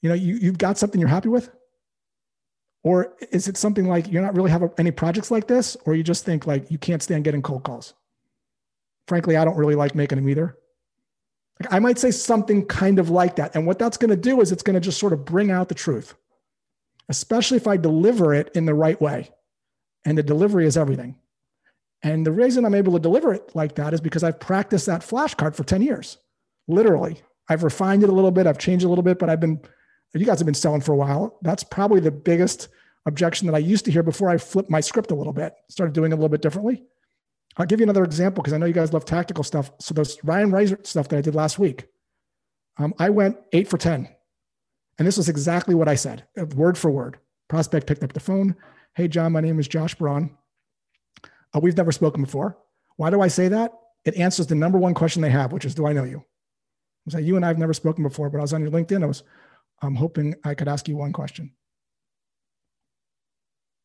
you 0.00 0.08
know, 0.08 0.14
you, 0.14 0.36
you've 0.36 0.56
got 0.56 0.78
something 0.78 0.98
you're 0.98 1.10
happy 1.10 1.28
with? 1.28 1.50
Or 2.84 3.16
is 3.32 3.48
it 3.48 3.56
something 3.56 3.88
like 3.88 4.10
you're 4.10 4.22
not 4.22 4.36
really 4.36 4.50
have 4.50 4.72
any 4.78 4.92
projects 4.92 5.30
like 5.30 5.48
this, 5.48 5.76
or 5.84 5.94
you 5.96 6.04
just 6.04 6.24
think 6.24 6.46
like 6.46 6.70
you 6.70 6.78
can't 6.78 7.02
stand 7.02 7.24
getting 7.24 7.42
cold 7.42 7.64
calls? 7.64 7.94
Frankly, 9.08 9.36
I 9.36 9.44
don't 9.44 9.56
really 9.56 9.74
like 9.74 9.94
making 9.96 10.16
them 10.16 10.28
either. 10.28 10.56
Like 11.60 11.72
I 11.72 11.80
might 11.80 11.98
say 11.98 12.12
something 12.12 12.64
kind 12.66 13.00
of 13.00 13.10
like 13.10 13.36
that. 13.36 13.56
And 13.56 13.66
what 13.66 13.78
that's 13.78 13.96
going 13.96 14.10
to 14.10 14.16
do 14.16 14.40
is 14.40 14.52
it's 14.52 14.62
going 14.62 14.74
to 14.74 14.80
just 14.80 15.00
sort 15.00 15.12
of 15.12 15.24
bring 15.24 15.50
out 15.50 15.68
the 15.68 15.74
truth, 15.74 16.14
especially 17.08 17.56
if 17.56 17.66
I 17.66 17.76
deliver 17.76 18.32
it 18.32 18.50
in 18.54 18.64
the 18.64 18.74
right 18.74 19.00
way. 19.00 19.30
And 20.04 20.16
the 20.16 20.22
delivery 20.22 20.66
is 20.66 20.76
everything. 20.76 21.16
And 22.02 22.26
the 22.26 22.32
reason 22.32 22.64
I'm 22.64 22.74
able 22.74 22.92
to 22.92 22.98
deliver 22.98 23.32
it 23.32 23.50
like 23.54 23.74
that 23.76 23.94
is 23.94 24.00
because 24.00 24.22
I've 24.22 24.38
practiced 24.38 24.86
that 24.86 25.00
flashcard 25.00 25.54
for 25.54 25.64
10 25.64 25.82
years. 25.82 26.18
Literally. 26.68 27.20
I've 27.48 27.62
refined 27.62 28.02
it 28.02 28.08
a 28.08 28.12
little 28.12 28.30
bit, 28.30 28.46
I've 28.46 28.58
changed 28.58 28.84
a 28.84 28.88
little 28.88 29.04
bit, 29.04 29.18
but 29.18 29.30
I've 29.30 29.40
been, 29.40 29.60
you 30.14 30.26
guys 30.26 30.38
have 30.38 30.46
been 30.46 30.54
selling 30.54 30.80
for 30.80 30.92
a 30.92 30.96
while. 30.96 31.38
That's 31.42 31.62
probably 31.62 32.00
the 32.00 32.10
biggest 32.10 32.68
objection 33.06 33.46
that 33.46 33.54
I 33.54 33.58
used 33.58 33.84
to 33.84 33.92
hear 33.92 34.02
before 34.02 34.28
I 34.28 34.36
flipped 34.36 34.68
my 34.68 34.80
script 34.80 35.12
a 35.12 35.14
little 35.14 35.32
bit, 35.32 35.54
started 35.70 35.92
doing 35.92 36.10
it 36.10 36.14
a 36.14 36.18
little 36.18 36.28
bit 36.28 36.42
differently. 36.42 36.82
I'll 37.56 37.66
give 37.66 37.80
you 37.80 37.84
another 37.84 38.04
example 38.04 38.42
because 38.42 38.52
I 38.52 38.58
know 38.58 38.66
you 38.66 38.72
guys 38.72 38.92
love 38.92 39.04
tactical 39.04 39.44
stuff. 39.44 39.70
So 39.80 39.94
those 39.94 40.22
Ryan 40.24 40.50
Reisert 40.50 40.86
stuff 40.86 41.08
that 41.08 41.18
I 41.18 41.22
did 41.22 41.34
last 41.34 41.58
week, 41.58 41.86
um, 42.78 42.94
I 42.98 43.10
went 43.10 43.38
eight 43.52 43.68
for 43.68 43.78
10. 43.78 44.08
And 44.98 45.06
this 45.06 45.16
was 45.16 45.28
exactly 45.28 45.74
what 45.74 45.88
I 45.88 45.94
said, 45.94 46.24
word 46.54 46.76
for 46.76 46.90
word. 46.90 47.18
Prospect 47.48 47.86
picked 47.86 48.02
up 48.02 48.12
the 48.12 48.20
phone. 48.20 48.56
Hey, 48.94 49.08
John, 49.08 49.32
my 49.32 49.40
name 49.40 49.60
is 49.60 49.68
Josh 49.68 49.94
Braun. 49.94 50.36
Uh, 51.54 51.60
we've 51.60 51.76
never 51.76 51.92
spoken 51.92 52.22
before. 52.22 52.58
Why 52.96 53.10
do 53.10 53.20
I 53.20 53.28
say 53.28 53.48
that? 53.48 53.72
It 54.04 54.16
answers 54.16 54.46
the 54.46 54.54
number 54.54 54.78
one 54.78 54.94
question 54.94 55.22
they 55.22 55.30
have, 55.30 55.52
which 55.52 55.64
is, 55.64 55.74
do 55.74 55.86
I 55.86 55.92
know 55.92 56.04
you? 56.04 56.24
I 57.08 57.12
say, 57.12 57.22
you 57.22 57.36
and 57.36 57.44
I 57.44 57.48
have 57.48 57.58
never 57.58 57.74
spoken 57.74 58.02
before, 58.02 58.30
but 58.30 58.38
I 58.38 58.42
was 58.42 58.52
on 58.52 58.62
your 58.62 58.70
LinkedIn. 58.70 59.02
I 59.02 59.06
was 59.06 59.22
I'm 59.82 59.94
hoping 59.94 60.34
I 60.44 60.54
could 60.54 60.68
ask 60.68 60.88
you 60.88 60.96
one 60.96 61.12
question. 61.12 61.52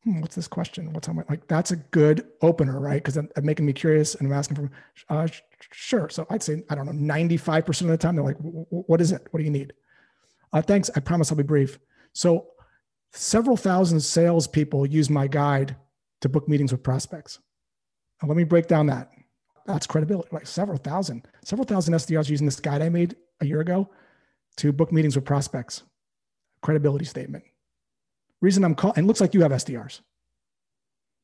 Hmm, 0.04 0.22
what's 0.22 0.36
this 0.36 0.48
question? 0.48 0.94
What's 0.94 1.08
on 1.10 1.18
my 1.18 1.24
like? 1.30 1.48
That's 1.48 1.72
a 1.72 1.76
good 1.76 2.28
opener, 2.42 2.80
right? 2.80 2.96
Because 2.96 3.18
I'm, 3.18 3.30
making 3.44 3.68
me 3.68 3.74
curious, 3.74 4.16
and 4.16 4.28
I'm 4.28 4.34
asking 4.34 4.58
for. 4.58 4.72
Uh, 5.10 5.28
sure. 5.72 6.10
So 6.10 6.26
I'd 6.30 6.42
say 6.42 6.64
I 6.70 6.76
don't 6.76 6.88
know, 6.88 6.92
95 6.92 7.66
percent 7.66 7.92
of 7.92 8.00
the 8.00 8.02
time 8.02 8.16
they're 8.16 8.26
like, 8.26 8.38
"What 8.40 9.00
is 9.00 9.12
it? 9.12 9.28
What 9.30 9.40
do 9.40 9.44
you 9.44 9.52
need?" 9.52 9.74
Uh, 10.54 10.62
thanks. 10.62 10.90
I 10.96 11.02
promise 11.02 11.32
I'll 11.32 11.38
be 11.38 11.44
brief. 11.44 11.78
So, 12.14 12.48
several 13.12 13.58
thousand 13.58 14.00
salespeople 14.00 14.88
use 14.88 15.10
my 15.10 15.28
guide 15.28 15.76
to 16.22 16.30
book 16.30 16.48
meetings 16.48 16.72
with 16.72 16.82
prospects. 16.82 17.40
Now, 18.22 18.28
let 18.28 18.38
me 18.38 18.44
break 18.44 18.68
down 18.68 18.88
that. 18.88 19.12
That's 19.66 19.88
credibility. 19.88 20.30
Like 20.32 20.48
several 20.48 20.78
thousand, 20.78 21.28
several 21.44 21.66
thousand 21.66 21.94
SDRs 21.94 22.30
using 22.30 22.46
this 22.46 22.60
guide 22.60 22.82
I 22.82 22.90
made 22.90 23.16
a 23.40 23.46
year 23.46 23.62
ago 23.62 23.90
to 24.58 24.72
book 24.72 24.92
meetings 24.92 25.16
with 25.16 25.26
prospects. 25.26 25.84
Credibility 26.62 27.06
statement. 27.06 27.44
Reason 28.42 28.64
I'm 28.64 28.76
calling, 28.76 28.98
and 28.98 29.08
looks 29.08 29.22
like 29.22 29.34
you 29.34 29.42
have 29.42 29.52
SDRs. 29.52 30.02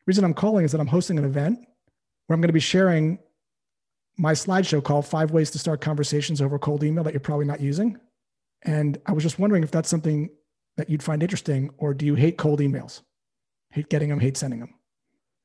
Reason 0.06 0.24
I'm 0.24 0.34
calling 0.34 0.66
is 0.66 0.72
that 0.72 0.80
I'm 0.80 0.88
hosting 0.88 1.18
an 1.18 1.26
event 1.26 1.60
where 2.28 2.36
I'm 2.36 2.42
going 2.42 2.50
to 2.50 2.54
be 2.54 2.60
sharing 2.60 3.20
my 4.18 4.34
slideshow 4.34 4.84
called 4.84 5.06
Five 5.06 5.32
Ways 5.32 5.52
to 5.52 5.60
Start 5.60 5.82
Conversations 5.82 6.42
Over 6.42 6.58
Cold 6.58 6.84
Email 6.84 7.04
that 7.04 7.14
you're 7.14 7.20
probably 7.20 7.46
not 7.46 7.62
using. 7.62 7.98
And 8.64 9.00
I 9.06 9.12
was 9.12 9.24
just 9.24 9.40
wondering 9.40 9.64
if 9.64 9.72
that's 9.72 9.90
something 9.90 10.30
that 10.78 10.90
you'd 10.90 11.04
find 11.04 11.22
interesting, 11.22 11.72
or 11.78 11.94
do 11.94 12.06
you 12.06 12.16
hate 12.16 12.38
cold 12.38 12.60
emails? 12.60 13.02
Hate 13.72 13.90
getting 13.90 14.10
them, 14.10 14.20
hate 14.20 14.38
sending 14.38 14.60
them. 14.60 14.74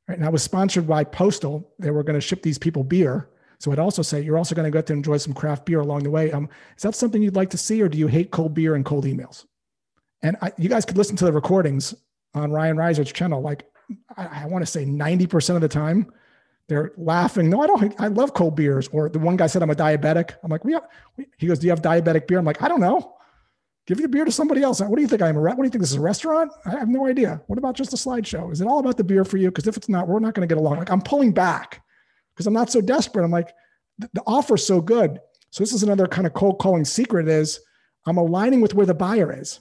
Right. 0.08 0.18
And 0.18 0.26
I 0.26 0.30
was 0.30 0.42
sponsored 0.42 0.86
by 0.86 1.04
Postal. 1.04 1.72
They 1.78 1.90
were 1.90 2.02
going 2.02 2.14
to 2.14 2.20
ship 2.20 2.42
these 2.42 2.58
people 2.58 2.82
beer 2.84 3.28
so 3.62 3.70
I'd 3.70 3.78
also 3.78 4.02
say 4.02 4.20
you're 4.20 4.36
also 4.38 4.56
going 4.56 4.64
to 4.64 4.76
get 4.76 4.86
to 4.86 4.92
enjoy 4.92 5.18
some 5.18 5.32
craft 5.32 5.66
beer 5.66 5.78
along 5.78 6.02
the 6.02 6.10
way. 6.10 6.32
Um, 6.32 6.48
is 6.76 6.82
that 6.82 6.96
something 6.96 7.22
you'd 7.22 7.36
like 7.36 7.50
to 7.50 7.56
see, 7.56 7.80
or 7.80 7.88
do 7.88 7.96
you 7.96 8.08
hate 8.08 8.32
cold 8.32 8.54
beer 8.54 8.74
and 8.74 8.84
cold 8.84 9.04
emails? 9.04 9.44
And 10.20 10.36
I, 10.42 10.50
you 10.58 10.68
guys 10.68 10.84
could 10.84 10.98
listen 10.98 11.14
to 11.18 11.24
the 11.24 11.32
recordings 11.32 11.94
on 12.34 12.50
Ryan 12.50 12.76
Reisert's 12.76 13.12
channel. 13.12 13.40
Like 13.40 13.70
I, 14.16 14.42
I 14.42 14.46
want 14.46 14.62
to 14.62 14.66
say 14.70 14.84
90% 14.84 15.54
of 15.54 15.60
the 15.60 15.68
time, 15.68 16.12
they're 16.66 16.90
laughing. 16.96 17.50
No, 17.50 17.62
I 17.62 17.68
don't. 17.68 18.00
I 18.00 18.08
love 18.08 18.34
cold 18.34 18.56
beers. 18.56 18.88
Or 18.88 19.08
the 19.08 19.20
one 19.20 19.36
guy 19.36 19.46
said 19.46 19.62
I'm 19.62 19.70
a 19.70 19.76
diabetic. 19.76 20.32
I'm 20.42 20.50
like, 20.50 20.64
we 20.64 20.72
have. 20.72 20.88
He 21.38 21.46
goes, 21.46 21.60
do 21.60 21.68
you 21.68 21.70
have 21.70 21.82
diabetic 21.82 22.26
beer? 22.26 22.40
I'm 22.40 22.44
like, 22.44 22.62
I 22.64 22.66
don't 22.66 22.80
know. 22.80 23.14
Give 23.92 24.00
your 24.00 24.08
beer 24.08 24.24
to 24.24 24.32
somebody 24.32 24.62
else. 24.62 24.80
What 24.80 24.96
do 24.96 25.02
you 25.02 25.06
think? 25.06 25.20
I'm 25.20 25.36
a. 25.36 25.40
What 25.42 25.54
do 25.54 25.64
you 25.64 25.68
think? 25.68 25.82
This 25.82 25.90
is 25.90 25.98
a 25.98 26.00
restaurant? 26.00 26.50
I 26.64 26.70
have 26.70 26.88
no 26.88 27.06
idea. 27.06 27.42
What 27.46 27.58
about 27.58 27.76
just 27.76 27.92
a 27.92 27.96
slideshow? 27.96 28.50
Is 28.50 28.62
it 28.62 28.66
all 28.66 28.78
about 28.78 28.96
the 28.96 29.04
beer 29.04 29.22
for 29.22 29.36
you? 29.36 29.50
Because 29.50 29.66
if 29.66 29.76
it's 29.76 29.90
not, 29.90 30.08
we're 30.08 30.18
not 30.18 30.32
going 30.32 30.48
to 30.48 30.50
get 30.50 30.58
along. 30.58 30.78
Like 30.78 30.90
I'm 30.90 31.02
pulling 31.02 31.30
back 31.30 31.84
because 32.32 32.46
I'm 32.46 32.54
not 32.54 32.70
so 32.70 32.80
desperate. 32.80 33.22
I'm 33.22 33.30
like, 33.30 33.52
the, 33.98 34.08
the 34.14 34.22
offer's 34.26 34.66
so 34.66 34.80
good. 34.80 35.20
So 35.50 35.62
this 35.62 35.74
is 35.74 35.82
another 35.82 36.06
kind 36.06 36.26
of 36.26 36.32
cold 36.32 36.58
calling 36.58 36.86
secret 36.86 37.28
is 37.28 37.60
I'm 38.06 38.16
aligning 38.16 38.62
with 38.62 38.72
where 38.72 38.86
the 38.86 38.94
buyer 38.94 39.38
is. 39.38 39.60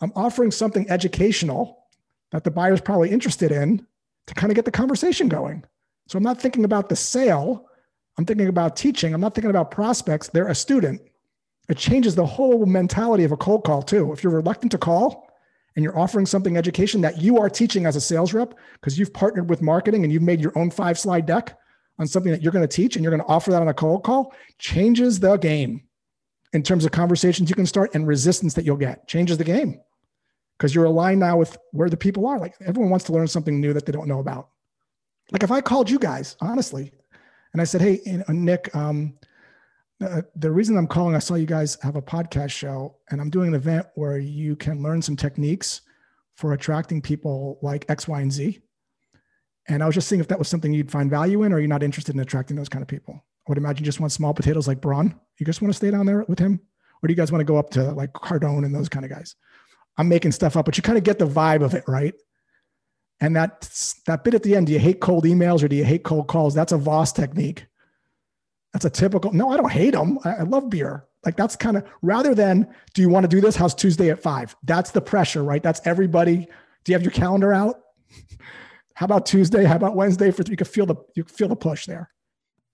I'm 0.00 0.12
offering 0.14 0.52
something 0.52 0.88
educational 0.88 1.82
that 2.30 2.44
the 2.44 2.52
buyer's 2.52 2.80
probably 2.80 3.10
interested 3.10 3.50
in 3.50 3.84
to 4.28 4.34
kind 4.34 4.52
of 4.52 4.54
get 4.54 4.66
the 4.66 4.70
conversation 4.70 5.28
going. 5.28 5.64
So 6.06 6.16
I'm 6.16 6.22
not 6.22 6.40
thinking 6.40 6.64
about 6.64 6.88
the 6.88 6.94
sale. 6.94 7.66
I'm 8.18 8.24
thinking 8.24 8.46
about 8.46 8.76
teaching. 8.76 9.14
I'm 9.14 9.20
not 9.20 9.34
thinking 9.34 9.50
about 9.50 9.72
prospects. 9.72 10.28
They're 10.28 10.46
a 10.46 10.54
student. 10.54 11.00
It 11.68 11.76
changes 11.76 12.14
the 12.14 12.26
whole 12.26 12.64
mentality 12.66 13.24
of 13.24 13.32
a 13.32 13.36
cold 13.36 13.64
call 13.64 13.82
too. 13.82 14.12
If 14.12 14.22
you're 14.22 14.32
reluctant 14.32 14.72
to 14.72 14.78
call 14.78 15.28
and 15.76 15.82
you're 15.82 15.98
offering 15.98 16.26
something 16.26 16.56
education 16.56 17.00
that 17.02 17.20
you 17.20 17.38
are 17.38 17.50
teaching 17.50 17.86
as 17.86 17.96
a 17.96 18.00
sales 18.00 18.32
rep 18.32 18.54
because 18.74 18.98
you've 18.98 19.12
partnered 19.12 19.50
with 19.50 19.62
marketing 19.62 20.04
and 20.04 20.12
you've 20.12 20.22
made 20.22 20.40
your 20.40 20.56
own 20.56 20.70
five 20.70 20.98
slide 20.98 21.26
deck, 21.26 21.58
on 21.98 22.06
something 22.06 22.32
that 22.32 22.42
you're 22.42 22.52
going 22.52 22.66
to 22.66 22.76
teach 22.76 22.96
and 22.96 23.02
you're 23.02 23.10
going 23.10 23.22
to 23.22 23.28
offer 23.28 23.50
that 23.50 23.62
on 23.62 23.68
a 23.68 23.74
cold 23.74 24.04
call 24.04 24.32
changes 24.58 25.20
the 25.20 25.36
game 25.36 25.82
in 26.52 26.62
terms 26.62 26.84
of 26.84 26.92
conversations 26.92 27.50
you 27.50 27.56
can 27.56 27.66
start 27.66 27.94
and 27.94 28.06
resistance 28.06 28.54
that 28.54 28.64
you'll 28.64 28.76
get. 28.76 29.06
Changes 29.08 29.36
the 29.36 29.44
game 29.44 29.80
because 30.56 30.74
you're 30.74 30.84
aligned 30.84 31.20
now 31.20 31.36
with 31.36 31.56
where 31.72 31.90
the 31.90 31.96
people 31.96 32.26
are. 32.26 32.38
Like 32.38 32.54
everyone 32.64 32.90
wants 32.90 33.04
to 33.06 33.12
learn 33.12 33.26
something 33.26 33.60
new 33.60 33.72
that 33.72 33.84
they 33.84 33.92
don't 33.92 34.08
know 34.08 34.20
about. 34.20 34.48
Like 35.30 35.42
if 35.42 35.50
i 35.50 35.60
called 35.60 35.90
you 35.90 35.98
guys 35.98 36.36
honestly 36.40 36.90
and 37.52 37.60
i 37.60 37.64
said 37.64 37.82
hey 37.82 38.00
nick 38.28 38.74
um, 38.74 39.12
uh, 40.04 40.22
the 40.36 40.50
reason 40.50 40.76
i'm 40.76 40.86
calling 40.86 41.14
i 41.14 41.18
saw 41.18 41.34
you 41.34 41.46
guys 41.46 41.76
have 41.82 41.96
a 41.96 42.02
podcast 42.02 42.50
show 42.50 42.96
and 43.10 43.20
i'm 43.20 43.30
doing 43.30 43.48
an 43.48 43.54
event 43.54 43.86
where 43.94 44.18
you 44.18 44.56
can 44.56 44.82
learn 44.82 45.02
some 45.02 45.16
techniques 45.16 45.80
for 46.36 46.52
attracting 46.52 47.02
people 47.02 47.58
like 47.62 47.84
x 47.88 48.06
y 48.06 48.20
and 48.20 48.32
z 48.32 48.60
and 49.68 49.82
I 49.82 49.86
was 49.86 49.94
just 49.94 50.08
seeing 50.08 50.20
if 50.20 50.28
that 50.28 50.38
was 50.38 50.48
something 50.48 50.72
you'd 50.72 50.90
find 50.90 51.10
value 51.10 51.42
in, 51.42 51.52
or 51.52 51.58
you're 51.58 51.68
not 51.68 51.82
interested 51.82 52.14
in 52.14 52.20
attracting 52.20 52.56
those 52.56 52.70
kind 52.70 52.82
of 52.82 52.88
people. 52.88 53.14
I 53.14 53.50
would 53.50 53.58
imagine 53.58 53.84
you 53.84 53.86
just 53.86 54.00
want 54.00 54.12
small 54.12 54.34
potatoes 54.34 54.66
like 54.66 54.80
Braun. 54.80 55.14
You 55.38 55.46
just 55.46 55.62
want 55.62 55.72
to 55.72 55.76
stay 55.76 55.90
down 55.90 56.06
there 56.06 56.24
with 56.26 56.38
him, 56.38 56.60
or 57.02 57.06
do 57.06 57.12
you 57.12 57.16
guys 57.16 57.30
want 57.30 57.40
to 57.40 57.44
go 57.44 57.58
up 57.58 57.70
to 57.70 57.92
like 57.92 58.12
Cardone 58.12 58.64
and 58.64 58.74
those 58.74 58.88
kind 58.88 59.04
of 59.04 59.10
guys? 59.10 59.36
I'm 59.96 60.08
making 60.08 60.32
stuff 60.32 60.56
up, 60.56 60.64
but 60.64 60.76
you 60.76 60.82
kind 60.82 60.98
of 60.98 61.04
get 61.04 61.18
the 61.18 61.26
vibe 61.26 61.62
of 61.62 61.74
it, 61.74 61.84
right? 61.86 62.14
And 63.20 63.36
that 63.36 63.68
that 64.06 64.24
bit 64.24 64.34
at 64.34 64.42
the 64.42 64.56
end, 64.56 64.68
do 64.68 64.72
you 64.72 64.78
hate 64.78 65.00
cold 65.00 65.24
emails 65.24 65.62
or 65.62 65.68
do 65.68 65.76
you 65.76 65.84
hate 65.84 66.04
cold 66.04 66.28
calls? 66.28 66.54
That's 66.54 66.72
a 66.72 66.78
Voss 66.78 67.12
technique. 67.12 67.66
That's 68.72 68.84
a 68.84 68.90
typical. 68.90 69.32
No, 69.32 69.50
I 69.50 69.56
don't 69.56 69.70
hate 69.70 69.94
them. 69.94 70.18
I, 70.24 70.30
I 70.30 70.42
love 70.42 70.70
beer. 70.70 71.06
Like 71.24 71.36
that's 71.36 71.56
kind 71.56 71.76
of 71.76 71.84
rather 72.02 72.34
than 72.34 72.72
do 72.94 73.02
you 73.02 73.08
want 73.08 73.24
to 73.24 73.28
do 73.28 73.40
this? 73.40 73.56
How's 73.56 73.74
Tuesday 73.74 74.10
at 74.10 74.22
five? 74.22 74.54
That's 74.62 74.90
the 74.90 75.00
pressure, 75.00 75.42
right? 75.42 75.62
That's 75.62 75.80
everybody. 75.84 76.46
Do 76.84 76.92
you 76.92 76.94
have 76.94 77.02
your 77.02 77.12
calendar 77.12 77.52
out? 77.52 77.80
How 78.94 79.04
about 79.04 79.26
Tuesday? 79.26 79.64
How 79.64 79.76
about 79.76 79.94
Wednesday? 79.94 80.30
For 80.30 80.42
you 80.42 80.56
can 80.56 80.66
feel 80.66 80.86
the 80.86 80.96
you 81.14 81.24
feel 81.24 81.48
the 81.48 81.56
push 81.56 81.86
there. 81.86 82.10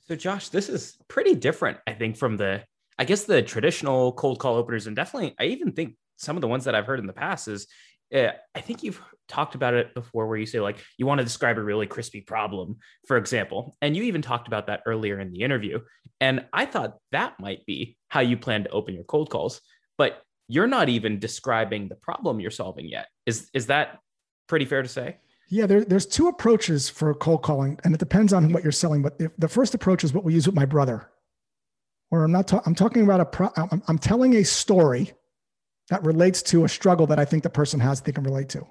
So 0.07 0.15
Josh, 0.15 0.51
this 0.51 0.69
is 0.69 0.99
pretty 1.09 1.35
different, 1.35 1.79
I 1.87 1.93
think, 1.93 2.17
from 2.17 2.37
the 2.37 2.63
I 2.99 3.05
guess 3.05 3.25
the 3.25 3.43
traditional 3.43 4.13
cold 4.13 4.39
call 4.39 4.57
openers, 4.57 4.87
and 4.87 4.95
definitely 4.95 5.35
I 5.39 5.45
even 5.45 5.73
think 5.73 5.97
some 6.17 6.37
of 6.37 6.43
the 6.43 6.49
ones 6.49 6.65
that 6.65 6.75
I've 6.75 6.87
heard 6.87 7.01
in 7.01 7.07
the 7.07 7.13
past 7.13 7.49
is 7.49 7.67
I 8.13 8.61
think 8.61 8.83
you've 8.83 9.01
talked 9.29 9.55
about 9.55 9.75
it 9.75 9.95
before 9.95 10.27
where 10.27 10.37
you 10.37 10.47
say 10.47 10.61
like 10.61 10.79
you 10.99 11.07
want 11.07 11.19
to 11.19 11.25
describe 11.25 11.59
a 11.59 11.63
really 11.63 11.87
crispy 11.87 12.21
problem, 12.21 12.77
for 13.07 13.17
example, 13.17 13.77
and 13.81 13.97
you 13.97 14.05
even 14.05 14.23
talked 14.23 14.47
about 14.47 14.67
that 14.67 14.83
earlier 14.87 15.19
in 15.19 15.33
the 15.33 15.41
interview, 15.41 15.81
and 16.21 16.45
I 16.53 16.67
thought 16.67 16.99
that 17.13 17.39
might 17.41 17.65
be 17.67 17.97
how 18.09 18.21
you 18.21 18.37
plan 18.37 18.65
to 18.65 18.71
open 18.71 18.95
your 18.95 19.05
cold 19.05 19.31
calls, 19.31 19.61
but 19.99 20.23
you're 20.49 20.67
not 20.67 20.89
even 20.89 21.19
describing 21.19 21.89
the 21.89 21.95
problem 21.97 22.41
you're 22.41 22.51
solving 22.51 22.87
yet. 22.87 23.09
Is 23.27 23.51
is 23.55 23.67
that 23.67 23.99
pretty 24.47 24.65
fair 24.65 24.83
to 24.83 24.89
say? 24.89 25.17
Yeah, 25.49 25.67
there, 25.67 25.85
there's 25.85 26.07
two 26.07 26.29
approaches 26.29 26.89
for 26.89 27.15
cold 27.15 27.43
calling, 27.43 27.79
and 27.85 27.95
it 27.95 27.99
depends 27.99 28.33
on 28.33 28.53
what 28.53 28.63
you're 28.63 28.73
selling. 28.73 29.03
But 29.03 29.15
if, 29.19 29.31
the 29.39 29.49
first 29.49 29.75
approach 29.75 30.03
is 30.03 30.13
what 30.13 30.25
we 30.25 30.35
use 30.35 30.47
with 30.47 30.55
my 30.55 30.65
brother, 30.65 31.11
where 32.09 32.25
I'm 32.25 32.33
not. 32.33 32.49
Ta- 32.49 32.63
I'm 32.67 32.75
talking 32.75 33.03
about 33.03 33.21
a. 33.21 33.25
Pro- 33.25 33.53
I'm, 33.57 33.83
I'm 33.89 33.99
telling 33.99 34.37
a 34.37 34.43
story 34.43 35.13
that 35.91 36.03
relates 36.05 36.43
to 36.43 36.65
a 36.65 36.69
struggle 36.69 37.07
that 37.09 37.19
I 37.19 37.25
think 37.25 37.43
the 37.43 37.51
person 37.51 37.81
has 37.81 38.01
that 38.01 38.07
they 38.07 38.13
can 38.13 38.25
relate 38.25 38.49
to. 38.51 38.67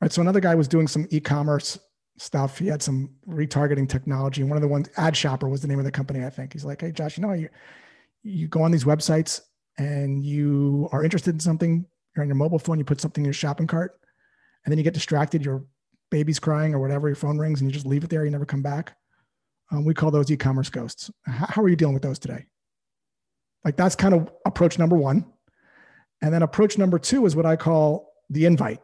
Right. 0.00 0.12
So 0.12 0.20
another 0.20 0.40
guy 0.40 0.54
was 0.54 0.68
doing 0.68 0.88
some 0.88 1.06
e-commerce 1.10 1.78
stuff. 2.18 2.58
He 2.58 2.66
had 2.66 2.82
some 2.82 3.10
retargeting 3.28 3.88
technology. 3.88 4.40
And 4.40 4.50
one 4.50 4.56
of 4.56 4.62
the 4.62 4.68
ones, 4.68 4.88
Ad 4.96 5.16
Shopper 5.16 5.48
was 5.48 5.62
the 5.62 5.68
name 5.68 5.78
of 5.78 5.84
the 5.84 5.90
company, 5.90 6.24
I 6.24 6.30
think. 6.30 6.52
He's 6.52 6.64
like, 6.64 6.80
hey, 6.80 6.92
Josh, 6.92 7.16
you 7.16 7.26
know, 7.26 7.32
you, 7.32 7.48
you 8.22 8.48
go 8.48 8.62
on 8.62 8.70
these 8.70 8.84
websites 8.84 9.40
and 9.78 10.24
you 10.24 10.88
are 10.92 11.04
interested 11.04 11.34
in 11.34 11.40
something, 11.40 11.86
you're 12.14 12.22
on 12.22 12.28
your 12.28 12.36
mobile 12.36 12.58
phone, 12.58 12.78
you 12.78 12.84
put 12.84 13.00
something 13.00 13.22
in 13.22 13.26
your 13.26 13.34
shopping 13.34 13.66
cart, 13.66 13.98
and 14.64 14.72
then 14.72 14.78
you 14.78 14.84
get 14.84 14.94
distracted, 14.94 15.44
your 15.44 15.64
baby's 16.10 16.38
crying 16.38 16.74
or 16.74 16.80
whatever, 16.80 17.08
your 17.08 17.16
phone 17.16 17.38
rings 17.38 17.60
and 17.60 17.68
you 17.68 17.74
just 17.74 17.86
leave 17.86 18.04
it 18.04 18.10
there, 18.10 18.24
you 18.24 18.30
never 18.30 18.46
come 18.46 18.62
back. 18.62 18.96
Um, 19.72 19.84
we 19.84 19.94
call 19.94 20.10
those 20.10 20.30
e-commerce 20.30 20.70
ghosts. 20.70 21.10
How, 21.26 21.46
how 21.48 21.62
are 21.62 21.68
you 21.68 21.76
dealing 21.76 21.94
with 21.94 22.02
those 22.02 22.18
today? 22.18 22.46
Like 23.64 23.76
that's 23.76 23.96
kind 23.96 24.14
of 24.14 24.30
approach 24.44 24.78
number 24.78 24.96
one. 24.96 25.24
And 26.24 26.32
then 26.32 26.42
approach 26.42 26.78
number 26.78 26.98
two 26.98 27.26
is 27.26 27.36
what 27.36 27.44
I 27.44 27.54
call 27.54 28.14
the 28.30 28.46
invite, 28.46 28.80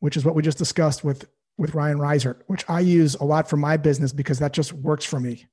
which 0.00 0.16
is 0.16 0.24
what 0.24 0.34
we 0.34 0.42
just 0.42 0.56
discussed 0.56 1.04
with, 1.04 1.28
with 1.58 1.74
Ryan 1.74 1.98
Reisert, 1.98 2.40
which 2.46 2.64
I 2.70 2.80
use 2.80 3.16
a 3.16 3.24
lot 3.24 3.50
for 3.50 3.58
my 3.58 3.76
business 3.76 4.14
because 4.14 4.38
that 4.38 4.54
just 4.54 4.72
works 4.72 5.04
for 5.04 5.20
me. 5.20 5.44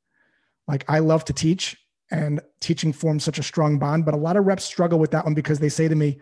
Like 0.70 0.86
I 0.88 1.00
love 1.00 1.26
to 1.26 1.34
teach 1.34 1.76
and 2.12 2.40
teaching 2.62 2.94
forms 2.94 3.26
such 3.26 3.40
a 3.40 3.44
strong 3.44 3.78
bond, 3.78 4.06
but 4.06 4.14
a 4.14 4.18
lot 4.18 4.38
of 4.38 4.46
reps 4.46 4.64
struggle 4.64 4.98
with 4.98 5.12
that 5.12 5.26
one 5.26 5.34
because 5.34 5.60
they 5.60 5.68
say 5.68 5.90
to 5.90 5.96
me, 5.96 6.22